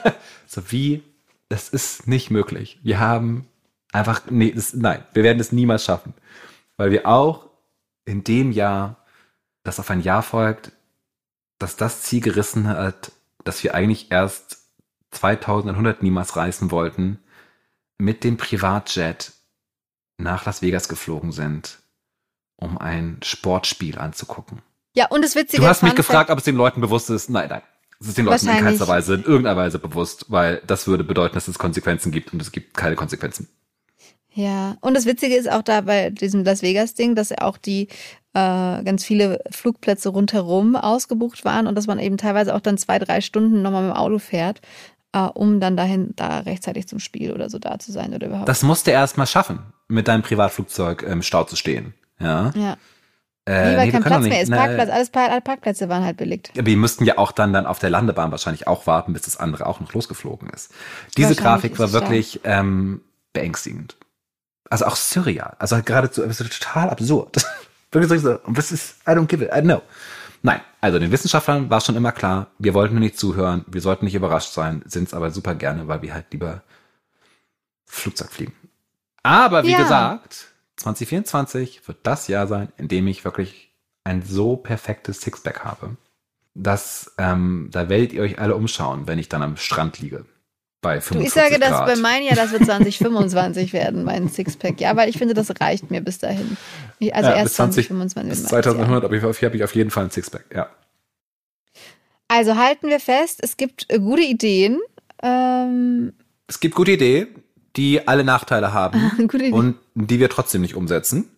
so 0.46 0.62
wie, 0.70 1.02
das 1.48 1.68
ist 1.68 2.08
nicht 2.08 2.30
möglich. 2.30 2.80
Wir 2.82 2.98
haben 2.98 3.46
Einfach, 3.92 4.22
nee, 4.30 4.52
das, 4.54 4.74
nein, 4.74 5.02
wir 5.14 5.22
werden 5.22 5.40
es 5.40 5.52
niemals 5.52 5.84
schaffen. 5.84 6.12
Weil 6.78 6.90
wir 6.90 7.06
auch 7.06 7.50
in 8.06 8.24
dem 8.24 8.52
Jahr, 8.52 9.04
das 9.64 9.78
auf 9.78 9.90
ein 9.90 10.00
Jahr 10.00 10.22
folgt, 10.22 10.72
dass 11.58 11.76
das 11.76 12.02
Ziel 12.02 12.22
gerissen 12.22 12.66
hat, 12.68 13.12
dass 13.44 13.62
wir 13.62 13.74
eigentlich 13.74 14.10
erst 14.10 14.58
2100 15.10 16.02
niemals 16.02 16.36
reisen 16.36 16.70
wollten, 16.70 17.18
mit 17.98 18.24
dem 18.24 18.36
Privatjet 18.36 19.32
nach 20.18 20.46
Las 20.46 20.62
Vegas 20.62 20.88
geflogen 20.88 21.32
sind, 21.32 21.78
um 22.56 22.78
ein 22.78 23.18
Sportspiel 23.22 23.98
anzugucken. 23.98 24.62
Ja, 24.94 25.06
und 25.08 25.22
das 25.22 25.34
Witzige 25.34 25.62
Du 25.62 25.68
hast 25.68 25.82
mich 25.82 25.94
gefragt, 25.94 26.30
ob 26.30 26.38
es 26.38 26.44
den 26.44 26.56
Leuten 26.56 26.80
bewusst 26.80 27.10
ist. 27.10 27.28
Nein, 27.28 27.48
nein. 27.48 27.62
Es 28.00 28.08
ist 28.08 28.18
den 28.18 28.26
Leuten 28.26 28.48
in 28.48 28.58
keinster 28.58 28.86
Weise, 28.86 29.14
in 29.14 29.24
irgendeiner 29.24 29.56
Weise 29.56 29.80
bewusst, 29.80 30.26
weil 30.28 30.62
das 30.66 30.86
würde 30.86 31.02
bedeuten, 31.02 31.34
dass 31.34 31.48
es 31.48 31.58
Konsequenzen 31.58 32.12
gibt 32.12 32.32
und 32.32 32.40
es 32.40 32.52
gibt 32.52 32.76
keine 32.76 32.94
Konsequenzen. 32.94 33.48
Ja, 34.38 34.76
und 34.82 34.94
das 34.94 35.04
Witzige 35.04 35.34
ist 35.34 35.50
auch 35.50 35.62
da 35.62 35.80
bei 35.80 36.10
diesem 36.10 36.44
Las 36.44 36.62
Vegas-Ding, 36.62 37.16
dass 37.16 37.30
ja 37.30 37.38
auch 37.40 37.58
die 37.58 37.88
äh, 38.34 38.84
ganz 38.84 39.04
viele 39.04 39.42
Flugplätze 39.50 40.10
rundherum 40.10 40.76
ausgebucht 40.76 41.44
waren 41.44 41.66
und 41.66 41.74
dass 41.74 41.88
man 41.88 41.98
eben 41.98 42.18
teilweise 42.18 42.54
auch 42.54 42.60
dann 42.60 42.78
zwei, 42.78 43.00
drei 43.00 43.20
Stunden 43.20 43.62
nochmal 43.62 43.82
mit 43.82 43.90
dem 43.90 43.96
Auto 43.96 44.20
fährt, 44.20 44.60
äh, 45.12 45.22
um 45.22 45.58
dann 45.58 45.76
dahin, 45.76 46.12
da 46.14 46.38
rechtzeitig 46.38 46.86
zum 46.86 47.00
Spiel 47.00 47.32
oder 47.32 47.50
so 47.50 47.58
da 47.58 47.80
zu 47.80 47.90
sein 47.90 48.14
oder 48.14 48.28
überhaupt. 48.28 48.48
Das 48.48 48.62
musst 48.62 48.86
du 48.86 48.92
erst 48.92 49.18
mal 49.18 49.26
schaffen, 49.26 49.58
mit 49.88 50.06
deinem 50.06 50.22
Privatflugzeug 50.22 51.02
im 51.02 51.22
Stau 51.22 51.42
zu 51.42 51.56
stehen. 51.56 51.94
Ja. 52.20 52.52
Ja. 52.54 52.76
Äh, 53.44 53.70
nee, 53.70 53.76
weil 53.76 53.86
nee, 53.86 53.90
kein 53.90 54.04
Platz 54.04 54.22
mehr 54.22 54.42
ist. 54.42 54.52
Parkplatz, 54.52 54.88
alles, 54.88 55.12
alle 55.14 55.40
Parkplätze 55.40 55.88
waren 55.88 56.04
halt 56.04 56.16
belegt. 56.16 56.52
Aber 56.52 56.62
die 56.62 56.76
müssten 56.76 57.04
ja 57.04 57.18
auch 57.18 57.32
dann, 57.32 57.52
dann 57.52 57.66
auf 57.66 57.80
der 57.80 57.90
Landebahn 57.90 58.30
wahrscheinlich 58.30 58.68
auch 58.68 58.86
warten, 58.86 59.14
bis 59.14 59.22
das 59.22 59.36
andere 59.36 59.66
auch 59.66 59.80
noch 59.80 59.94
losgeflogen 59.94 60.48
ist. 60.50 60.72
Diese 61.16 61.34
Grafik 61.34 61.76
war 61.80 61.90
wirklich 61.90 62.42
ähm, 62.44 63.00
beängstigend 63.32 63.96
also 64.70 64.86
auch 64.86 64.96
surreal, 64.96 65.56
also 65.58 65.76
halt 65.76 65.86
geradezu 65.86 66.22
total 66.22 66.90
absurd. 66.90 67.44
Wirklich 67.92 68.20
so, 68.20 68.38
das 68.48 68.70
ist, 68.70 68.96
I 69.06 69.12
don't 69.12 69.26
give 69.26 69.44
it, 69.44 69.50
I 69.54 69.62
know. 69.62 69.82
Nein, 70.42 70.60
also 70.80 70.98
den 70.98 71.10
Wissenschaftlern 71.10 71.70
war 71.70 71.80
schon 71.80 71.96
immer 71.96 72.12
klar, 72.12 72.48
wir 72.58 72.74
wollten 72.74 72.94
nur 72.94 73.00
nicht 73.00 73.18
zuhören, 73.18 73.64
wir 73.66 73.80
sollten 73.80 74.04
nicht 74.04 74.14
überrascht 74.14 74.52
sein, 74.52 74.82
sind 74.86 75.08
es 75.08 75.14
aber 75.14 75.30
super 75.30 75.54
gerne, 75.54 75.88
weil 75.88 76.02
wir 76.02 76.14
halt 76.14 76.26
lieber 76.32 76.62
Flugzeug 77.86 78.30
fliegen. 78.30 78.54
Aber 79.22 79.64
wie 79.64 79.72
ja. 79.72 79.82
gesagt, 79.82 80.48
2024 80.76 81.88
wird 81.88 81.98
das 82.02 82.28
Jahr 82.28 82.46
sein, 82.46 82.72
in 82.76 82.88
dem 82.88 83.06
ich 83.08 83.24
wirklich 83.24 83.72
ein 84.04 84.22
so 84.22 84.56
perfektes 84.56 85.20
Sixpack 85.20 85.64
habe, 85.64 85.96
dass 86.54 87.14
ähm, 87.18 87.68
da 87.72 87.88
werdet 87.88 88.12
ihr 88.12 88.22
euch 88.22 88.38
alle 88.38 88.54
umschauen, 88.54 89.06
wenn 89.06 89.18
ich 89.18 89.28
dann 89.28 89.42
am 89.42 89.56
Strand 89.56 89.98
liege 89.98 90.24
bei 90.80 91.00
45 91.00 91.12
du, 91.12 91.26
Ich 91.26 91.32
sage, 91.32 91.58
dass 91.60 91.84
bei 91.84 91.96
meinem 91.96 92.24
Jahr, 92.24 92.36
das 92.36 92.52
wird 92.52 92.64
2025 92.64 93.72
werden, 93.72 94.04
mein 94.04 94.28
Sixpack. 94.28 94.80
Ja, 94.80 94.94
weil 94.96 95.08
ich 95.08 95.18
finde, 95.18 95.34
das 95.34 95.50
reicht 95.60 95.90
mir 95.90 96.00
bis 96.00 96.18
dahin. 96.18 96.56
Also 97.00 97.30
ja, 97.30 97.36
erst 97.36 97.44
bis 97.44 97.54
2025. 97.54 98.30
Bis 98.30 98.44
2100 98.44 99.04
habe 99.04 99.16
ich, 99.16 99.22
hab 99.22 99.54
ich 99.54 99.64
auf 99.64 99.74
jeden 99.74 99.90
Fall 99.90 100.04
ein 100.04 100.10
Sixpack, 100.10 100.44
ja. 100.54 100.68
Also 102.28 102.56
halten 102.56 102.88
wir 102.88 103.00
fest, 103.00 103.40
es 103.42 103.56
gibt 103.56 103.86
äh, 103.88 103.98
gute 103.98 104.22
Ideen. 104.22 104.78
Ähm, 105.22 106.12
Es 106.46 106.60
gibt 106.60 106.74
gute 106.74 106.92
Ideen, 106.92 107.28
die 107.76 108.06
alle 108.06 108.22
Nachteile 108.22 108.72
haben 108.72 109.10
und 109.52 109.76
die 109.94 110.20
wir 110.20 110.28
trotzdem 110.28 110.60
nicht 110.60 110.74
umsetzen. 110.74 111.30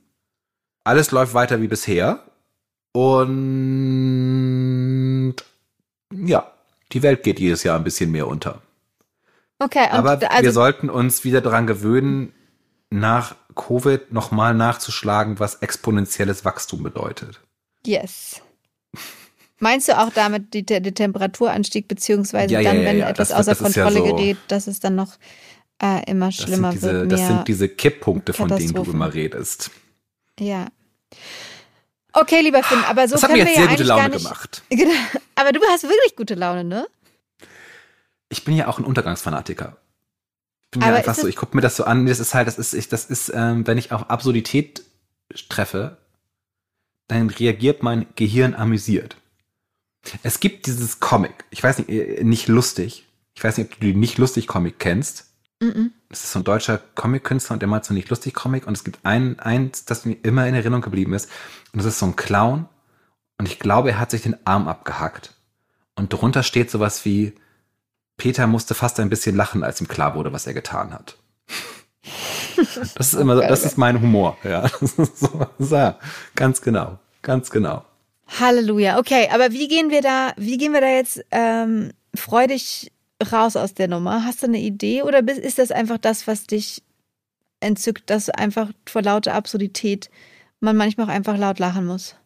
Alles 0.84 1.12
läuft 1.12 1.34
weiter 1.34 1.62
wie 1.62 1.68
bisher 1.68 2.24
und 2.92 3.36
ja, 6.12 6.50
die 6.92 7.02
Welt 7.02 7.22
geht 7.22 7.38
jedes 7.38 7.62
Jahr 7.62 7.78
ein 7.78 7.84
bisschen 7.84 8.10
mehr 8.10 8.26
unter. 8.26 8.60
Okay, 9.60 9.86
Aber 9.90 10.10
also, 10.30 10.42
wir 10.42 10.52
sollten 10.52 10.90
uns 10.90 11.22
wieder 11.24 11.40
daran 11.40 11.66
gewöhnen, 11.68 12.32
nach 12.90 13.36
Covid 13.54 14.12
nochmal 14.12 14.54
nachzuschlagen, 14.54 15.38
was 15.38 15.56
exponentielles 15.56 16.44
Wachstum 16.44 16.82
bedeutet. 16.82 17.40
yes. 17.86 18.40
Meinst 19.62 19.88
du 19.88 19.98
auch 19.98 20.10
damit 20.10 20.54
die, 20.54 20.64
der 20.64 20.82
Temperaturanstieg, 20.82 21.86
beziehungsweise 21.86 22.54
Ja, 22.54 22.62
dann, 22.62 22.78
ja, 22.78 22.84
wenn 22.84 22.98
ja, 22.98 23.08
etwas 23.10 23.28
das 23.28 23.38
außer 23.38 23.50
das 23.50 23.58
Kontrolle 23.62 23.98
so- 23.98 24.04
gerät, 24.16 24.38
dass 24.48 24.66
es 24.66 24.80
dann 24.80 24.94
noch 24.94 25.18
äh, 25.82 26.02
immer 26.10 26.32
schlimmer 26.32 26.70
diese, 26.70 26.92
wird? 26.92 27.12
das 27.12 27.26
sind 27.26 27.46
diese 27.46 27.68
Kipppunkte, 27.68 28.32
von 28.32 28.48
denen 28.48 28.72
du 28.72 28.82
immer 28.84 29.12
redest. 29.12 29.70
ja. 30.38 30.66
Okay, 32.12 32.40
lieber 32.40 32.62
Finn, 32.64 32.82
aber 32.88 33.06
so 33.06 33.14
das 33.14 33.20
können 33.22 33.34
wir 33.36 33.44
jetzt 33.44 33.56
ja 33.56 33.68
sehr 33.68 33.68
gute 33.68 33.82
eigentlich 33.82 33.88
gar 33.88 33.96
Laune 33.98 34.14
nicht. 34.14 34.24
gemacht. 34.24 34.62
Genau. 34.70 34.92
Aber 35.36 35.52
du 35.52 35.60
hast 35.68 35.84
wirklich 35.84 36.16
gute 36.16 36.34
Laune, 36.34 36.64
ne? 36.64 36.86
Ich 38.30 38.44
bin 38.44 38.56
ja 38.56 38.68
auch 38.68 38.78
ein 38.78 38.84
Untergangsfanatiker. 38.84 39.76
Ich 40.62 40.70
bin 40.70 40.82
Aber 40.82 40.92
ja 40.92 40.98
einfach 40.98 41.14
so, 41.14 41.26
ich 41.26 41.36
gucke 41.36 41.54
mir 41.54 41.60
das 41.60 41.76
so 41.76 41.84
an, 41.84 42.06
das 42.06 42.20
ist 42.20 42.32
halt, 42.32 42.46
das 42.46 42.58
ist, 42.58 42.72
ich, 42.72 42.88
das 42.88 43.04
ist, 43.04 43.30
ähm, 43.34 43.66
wenn 43.66 43.76
ich 43.76 43.92
auf 43.92 44.08
Absurdität 44.08 44.82
treffe, 45.48 45.98
dann 47.08 47.28
reagiert 47.28 47.82
mein 47.82 48.06
Gehirn 48.14 48.54
amüsiert. 48.54 49.16
Es 50.22 50.40
gibt 50.40 50.66
dieses 50.66 51.00
Comic, 51.00 51.44
ich 51.50 51.62
weiß 51.62 51.78
nicht, 51.78 51.90
äh, 51.90 52.24
nicht 52.24 52.48
lustig. 52.48 53.06
Ich 53.34 53.44
weiß 53.44 53.58
nicht, 53.58 53.72
ob 53.72 53.80
du 53.80 53.86
die 53.86 53.94
nicht 53.94 54.18
lustig 54.18 54.46
Comic 54.46 54.78
kennst. 54.78 55.26
Mhm. 55.60 55.92
Das 56.08 56.24
ist 56.24 56.32
so 56.32 56.38
ein 56.40 56.44
deutscher 56.44 56.78
Comic-Künstler 56.78 57.54
und 57.54 57.60
der 57.60 57.68
macht 57.68 57.84
so 57.84 57.94
nicht 57.94 58.08
lustig 58.08 58.34
Comic 58.34 58.66
und 58.66 58.76
es 58.76 58.84
gibt 58.84 59.00
ein, 59.02 59.38
eins, 59.40 59.84
das 59.84 60.04
mir 60.04 60.16
immer 60.22 60.46
in 60.46 60.54
Erinnerung 60.54 60.82
geblieben 60.82 61.14
ist. 61.14 61.28
Und 61.72 61.78
das 61.78 61.86
ist 61.86 61.98
so 61.98 62.06
ein 62.06 62.16
Clown 62.16 62.68
und 63.38 63.46
ich 63.46 63.58
glaube, 63.58 63.90
er 63.90 63.98
hat 63.98 64.10
sich 64.10 64.22
den 64.22 64.46
Arm 64.46 64.68
abgehackt. 64.68 65.34
Und 65.96 66.12
drunter 66.12 66.42
steht 66.42 66.70
sowas 66.70 67.04
wie, 67.04 67.34
Peter 68.20 68.46
musste 68.46 68.74
fast 68.74 69.00
ein 69.00 69.08
bisschen 69.08 69.34
lachen, 69.34 69.64
als 69.64 69.80
ihm 69.80 69.88
klar 69.88 70.14
wurde, 70.14 70.30
was 70.30 70.46
er 70.46 70.52
getan 70.52 70.92
hat. 70.92 71.16
Das 72.94 73.14
ist 73.14 73.18
immer 73.18 73.34
so, 73.34 73.40
das 73.40 73.64
ist 73.64 73.78
mein 73.78 74.02
Humor, 74.02 74.36
ja. 74.44 74.68
So, 75.58 75.94
ganz 76.34 76.60
genau, 76.60 76.98
ganz 77.22 77.48
genau. 77.50 77.82
Halleluja. 78.38 78.98
Okay, 78.98 79.30
aber 79.32 79.52
wie 79.52 79.68
gehen 79.68 79.88
wir 79.88 80.02
da, 80.02 80.34
wie 80.36 80.58
gehen 80.58 80.74
wir 80.74 80.82
da 80.82 80.88
jetzt 80.88 81.24
ähm, 81.30 81.92
freudig 82.14 82.92
raus 83.32 83.56
aus 83.56 83.72
der 83.72 83.88
Nummer? 83.88 84.26
Hast 84.26 84.42
du 84.42 84.48
eine 84.48 84.60
Idee 84.60 85.02
oder 85.02 85.26
ist 85.26 85.58
das 85.58 85.70
einfach 85.70 85.96
das, 85.96 86.26
was 86.26 86.44
dich 86.44 86.82
entzückt, 87.60 88.10
dass 88.10 88.28
einfach 88.28 88.68
vor 88.84 89.00
lauter 89.00 89.32
Absurdität 89.32 90.10
man 90.60 90.76
manchmal 90.76 91.06
auch 91.06 91.10
einfach 91.10 91.38
laut 91.38 91.58
lachen 91.58 91.86
muss? 91.86 92.16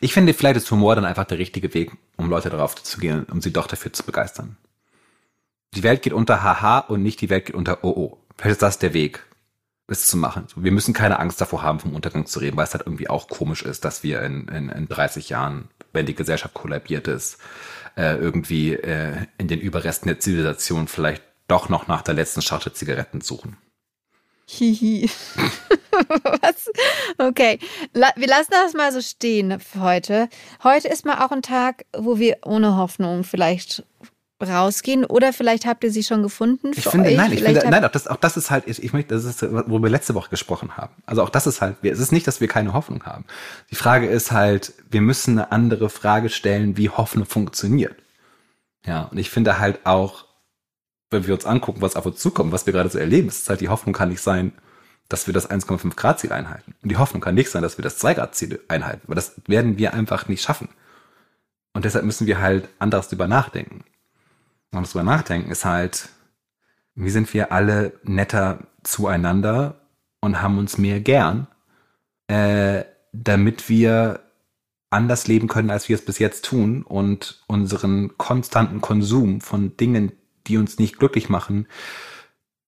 Ich 0.00 0.12
finde, 0.12 0.34
vielleicht 0.34 0.56
ist 0.56 0.70
Humor 0.70 0.94
dann 0.94 1.04
einfach 1.04 1.24
der 1.24 1.38
richtige 1.38 1.72
Weg, 1.74 1.92
um 2.16 2.28
Leute 2.28 2.50
darauf 2.50 2.74
zu 2.74 2.98
gehen, 2.98 3.24
um 3.24 3.40
sie 3.40 3.52
doch 3.52 3.66
dafür 3.66 3.92
zu 3.92 4.04
begeistern. 4.04 4.56
Die 5.74 5.82
Welt 5.82 6.02
geht 6.02 6.12
unter 6.12 6.42
Haha 6.42 6.80
und 6.80 7.02
nicht 7.02 7.20
die 7.20 7.30
Welt 7.30 7.46
geht 7.46 7.54
unter 7.54 7.84
OO. 7.84 8.18
Vielleicht 8.36 8.52
ist 8.52 8.62
das 8.62 8.78
der 8.78 8.94
Weg, 8.94 9.24
es 9.88 10.06
zu 10.06 10.16
machen. 10.16 10.46
Wir 10.56 10.72
müssen 10.72 10.94
keine 10.94 11.18
Angst 11.18 11.40
davor 11.40 11.62
haben, 11.62 11.80
vom 11.80 11.94
Untergang 11.94 12.26
zu 12.26 12.38
reden, 12.38 12.56
weil 12.56 12.64
es 12.64 12.74
halt 12.74 12.86
irgendwie 12.86 13.08
auch 13.08 13.28
komisch 13.28 13.62
ist, 13.62 13.84
dass 13.84 14.02
wir 14.02 14.22
in, 14.22 14.48
in, 14.48 14.68
in 14.68 14.88
30 14.88 15.28
Jahren, 15.28 15.68
wenn 15.92 16.06
die 16.06 16.14
Gesellschaft 16.14 16.54
kollabiert 16.54 17.08
ist, 17.08 17.38
äh, 17.96 18.16
irgendwie 18.16 18.74
äh, 18.74 19.26
in 19.38 19.48
den 19.48 19.60
Überresten 19.60 20.08
der 20.08 20.18
Zivilisation 20.18 20.88
vielleicht 20.88 21.22
doch 21.48 21.68
noch 21.68 21.86
nach 21.86 22.02
der 22.02 22.14
letzten 22.14 22.42
Schachtel 22.42 22.72
Zigaretten 22.72 23.20
suchen. 23.20 23.56
Hihi. 24.46 25.10
Was? 26.42 26.70
Okay, 27.18 27.58
wir 27.92 28.26
lassen 28.26 28.50
das 28.50 28.74
mal 28.74 28.92
so 28.92 29.00
stehen 29.00 29.58
für 29.60 29.80
heute. 29.80 30.28
Heute 30.62 30.88
ist 30.88 31.04
mal 31.04 31.24
auch 31.24 31.30
ein 31.30 31.42
Tag, 31.42 31.84
wo 31.96 32.18
wir 32.18 32.38
ohne 32.44 32.76
Hoffnung 32.76 33.24
vielleicht 33.24 33.84
rausgehen 34.42 35.04
oder 35.06 35.32
vielleicht 35.32 35.64
habt 35.64 35.82
ihr 35.82 35.90
sie 35.90 36.02
schon 36.02 36.22
gefunden. 36.22 36.72
Ich 36.76 36.84
finde, 36.84 37.08
euch. 37.08 37.16
nein, 37.16 37.32
ich 37.32 37.38
Vielleicht 37.38 37.60
finde, 37.60 37.70
nein, 37.70 37.84
auch 37.84 37.90
das, 37.90 38.06
auch 38.06 38.16
das 38.16 38.36
ist 38.36 38.50
halt, 38.50 38.64
ich, 38.66 38.82
ich 38.82 38.92
möchte, 38.92 39.14
das 39.14 39.24
ist, 39.24 39.42
wo 39.42 39.82
wir 39.82 39.88
letzte 39.88 40.14
Woche 40.14 40.28
gesprochen 40.28 40.76
haben. 40.76 40.94
Also 41.06 41.22
auch 41.22 41.30
das 41.30 41.46
ist 41.46 41.62
halt, 41.62 41.76
es 41.82 41.98
ist 41.98 42.12
nicht, 42.12 42.26
dass 42.26 42.40
wir 42.40 42.48
keine 42.48 42.74
Hoffnung 42.74 43.04
haben. 43.04 43.24
Die 43.70 43.76
Frage 43.76 44.06
ist 44.06 44.32
halt, 44.32 44.74
wir 44.90 45.00
müssen 45.00 45.38
eine 45.38 45.52
andere 45.52 45.88
Frage 45.88 46.28
stellen, 46.28 46.76
wie 46.76 46.90
Hoffnung 46.90 47.24
funktioniert. 47.24 47.96
Ja, 48.84 49.04
und 49.04 49.18
ich 49.18 49.30
finde 49.30 49.58
halt 49.58 49.80
auch, 49.84 50.26
wenn 51.10 51.26
wir 51.26 51.34
uns 51.34 51.46
angucken, 51.46 51.80
was 51.80 51.96
auf 51.96 52.04
uns 52.04 52.18
zukommt, 52.18 52.52
was 52.52 52.66
wir 52.66 52.72
gerade 52.72 52.90
so 52.90 52.98
erleben, 52.98 53.28
ist 53.28 53.48
halt, 53.48 53.60
die 53.60 53.68
Hoffnung 53.68 53.94
kann 53.94 54.10
nicht 54.10 54.20
sein, 54.20 54.52
dass 55.08 55.26
wir 55.26 55.34
das 55.34 55.48
1,5 55.50 55.94
Grad 55.96 56.20
Ziel 56.20 56.32
einhalten. 56.32 56.74
Und 56.82 56.90
die 56.90 56.96
Hoffnung 56.96 57.20
kann 57.20 57.34
nicht 57.34 57.50
sein, 57.50 57.62
dass 57.62 57.78
wir 57.78 57.82
das 57.82 57.98
2 57.98 58.14
Grad 58.14 58.34
Ziel 58.34 58.60
einhalten, 58.68 59.02
weil 59.06 59.14
das 59.14 59.40
werden 59.46 59.78
wir 59.78 59.94
einfach 59.94 60.28
nicht 60.28 60.42
schaffen. 60.42 60.68
Und 61.72 61.84
deshalb 61.84 62.04
müssen 62.04 62.26
wir 62.26 62.40
halt 62.40 62.68
anders 62.78 63.08
drüber 63.08 63.28
nachdenken. 63.28 63.84
Und 64.72 64.82
das 64.82 64.92
drüber 64.92 65.04
nachdenken 65.04 65.50
ist 65.50 65.64
halt, 65.64 66.08
wie 66.94 67.10
sind 67.10 67.32
wir 67.34 67.52
alle 67.52 67.92
netter 68.02 68.66
zueinander 68.82 69.80
und 70.20 70.40
haben 70.40 70.58
uns 70.58 70.78
mehr 70.78 71.00
gern, 71.00 71.46
äh, 72.28 72.84
damit 73.12 73.68
wir 73.68 74.20
anders 74.90 75.26
leben 75.26 75.48
können, 75.48 75.70
als 75.70 75.88
wir 75.88 75.96
es 75.96 76.04
bis 76.04 76.18
jetzt 76.18 76.44
tun 76.44 76.82
und 76.82 77.42
unseren 77.46 78.16
konstanten 78.16 78.80
Konsum 78.80 79.40
von 79.40 79.76
Dingen, 79.76 80.12
die 80.46 80.56
uns 80.58 80.78
nicht 80.78 80.98
glücklich 80.98 81.28
machen, 81.28 81.66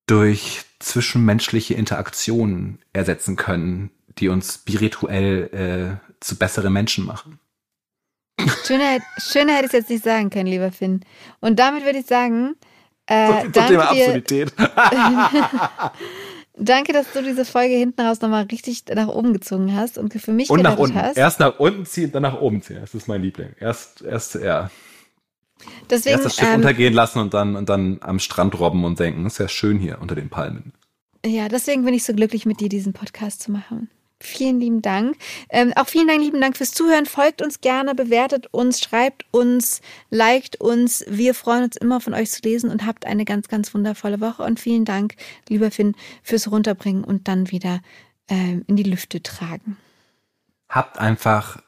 durch 0.08 0.64
zwischenmenschliche 0.80 1.74
Interaktionen 1.74 2.80
ersetzen 2.92 3.36
können, 3.36 3.90
die 4.18 4.28
uns 4.28 4.54
spirituell 4.54 6.00
äh, 6.00 6.08
zu 6.20 6.36
besseren 6.36 6.72
Menschen 6.72 7.06
machen. 7.06 7.38
Schöner, 8.64 8.98
schöner 9.18 9.54
hätte 9.54 9.66
ich 9.66 9.72
es 9.72 9.78
jetzt 9.80 9.90
nicht 9.90 10.04
sagen 10.04 10.30
können, 10.30 10.46
lieber 10.46 10.72
Finn. 10.72 11.04
Und 11.40 11.58
damit 11.58 11.84
würde 11.84 11.98
ich 11.98 12.06
sagen, 12.06 12.54
äh, 13.06 13.42
Zum 13.42 13.52
danke, 13.52 13.72
Thema 13.72 13.90
Absurdität. 13.90 14.52
danke, 16.56 16.92
dass 16.92 17.12
du 17.12 17.22
diese 17.22 17.44
Folge 17.44 17.74
hinten 17.74 18.00
raus 18.00 18.20
nochmal 18.20 18.44
richtig 18.44 18.84
nach 18.94 19.08
oben 19.08 19.32
gezogen 19.32 19.74
hast 19.74 19.98
und 19.98 20.12
für 20.12 20.32
mich 20.32 20.50
Und 20.50 20.62
nach 20.62 20.78
unten. 20.78 21.00
hast. 21.00 21.16
Erst 21.16 21.40
nach 21.40 21.58
unten 21.58 21.84
ziehen, 21.86 22.12
dann 22.12 22.22
nach 22.22 22.40
oben 22.40 22.62
ziehen. 22.62 22.78
Das 22.80 22.94
ist 22.94 23.08
mein 23.08 23.22
Liebling. 23.22 23.54
Erst, 23.58 24.02
erst, 24.02 24.36
ja. 24.36 24.70
Deswegen, 25.90 26.14
Erst 26.14 26.26
das 26.26 26.36
Schiff 26.36 26.48
ähm, 26.48 26.56
untergehen 26.56 26.94
lassen 26.94 27.18
und 27.18 27.34
dann, 27.34 27.56
und 27.56 27.68
dann 27.68 27.98
am 28.00 28.18
Strand 28.18 28.58
robben 28.58 28.84
und 28.84 28.98
denken, 28.98 29.26
ist 29.26 29.38
ja 29.38 29.48
schön 29.48 29.78
hier 29.78 29.98
unter 30.00 30.14
den 30.14 30.28
Palmen. 30.28 30.72
Ja, 31.24 31.48
deswegen 31.48 31.84
bin 31.84 31.94
ich 31.94 32.04
so 32.04 32.14
glücklich, 32.14 32.46
mit 32.46 32.60
dir 32.60 32.68
diesen 32.68 32.92
Podcast 32.92 33.42
zu 33.42 33.50
machen. 33.50 33.90
Vielen 34.20 34.58
lieben 34.58 34.82
Dank. 34.82 35.16
Ähm, 35.48 35.72
auch 35.76 35.86
vielen 35.86 36.08
Dank, 36.08 36.20
lieben 36.20 36.40
Dank 36.40 36.56
fürs 36.56 36.72
Zuhören. 36.72 37.06
Folgt 37.06 37.40
uns 37.40 37.60
gerne, 37.60 37.94
bewertet 37.94 38.48
uns, 38.50 38.80
schreibt 38.80 39.24
uns, 39.30 39.80
liked 40.10 40.60
uns. 40.60 41.04
Wir 41.08 41.34
freuen 41.34 41.64
uns 41.64 41.76
immer 41.76 42.00
von 42.00 42.14
euch 42.14 42.30
zu 42.30 42.42
lesen 42.42 42.68
und 42.70 42.84
habt 42.84 43.06
eine 43.06 43.24
ganz, 43.24 43.46
ganz 43.46 43.72
wundervolle 43.74 44.20
Woche. 44.20 44.42
Und 44.42 44.58
vielen 44.58 44.84
Dank, 44.84 45.14
lieber 45.48 45.70
Finn, 45.70 45.94
fürs 46.24 46.50
Runterbringen 46.50 47.04
und 47.04 47.28
dann 47.28 47.52
wieder 47.52 47.80
ähm, 48.28 48.64
in 48.66 48.74
die 48.74 48.82
Lüfte 48.82 49.22
tragen. 49.22 49.76
Habt 50.68 50.98
einfach 50.98 51.62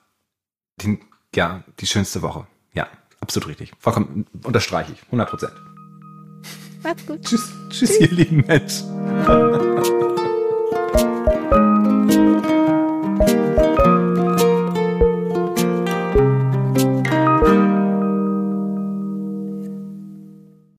den, 0.82 1.00
ja, 1.34 1.62
die 1.78 1.86
schönste 1.86 2.20
Woche. 2.20 2.48
Absolut 3.20 3.48
richtig. 3.48 3.72
Vollkommen 3.78 4.26
unterstreiche 4.44 4.92
ich. 4.92 5.02
100 5.06 5.28
Prozent. 5.30 5.52
Macht's 6.82 7.06
gut. 7.06 7.22
Tschüss, 7.22 7.52
tschüss, 7.68 8.00
ihr 8.00 8.10
lieben 8.10 8.44
Menschen. 8.46 8.86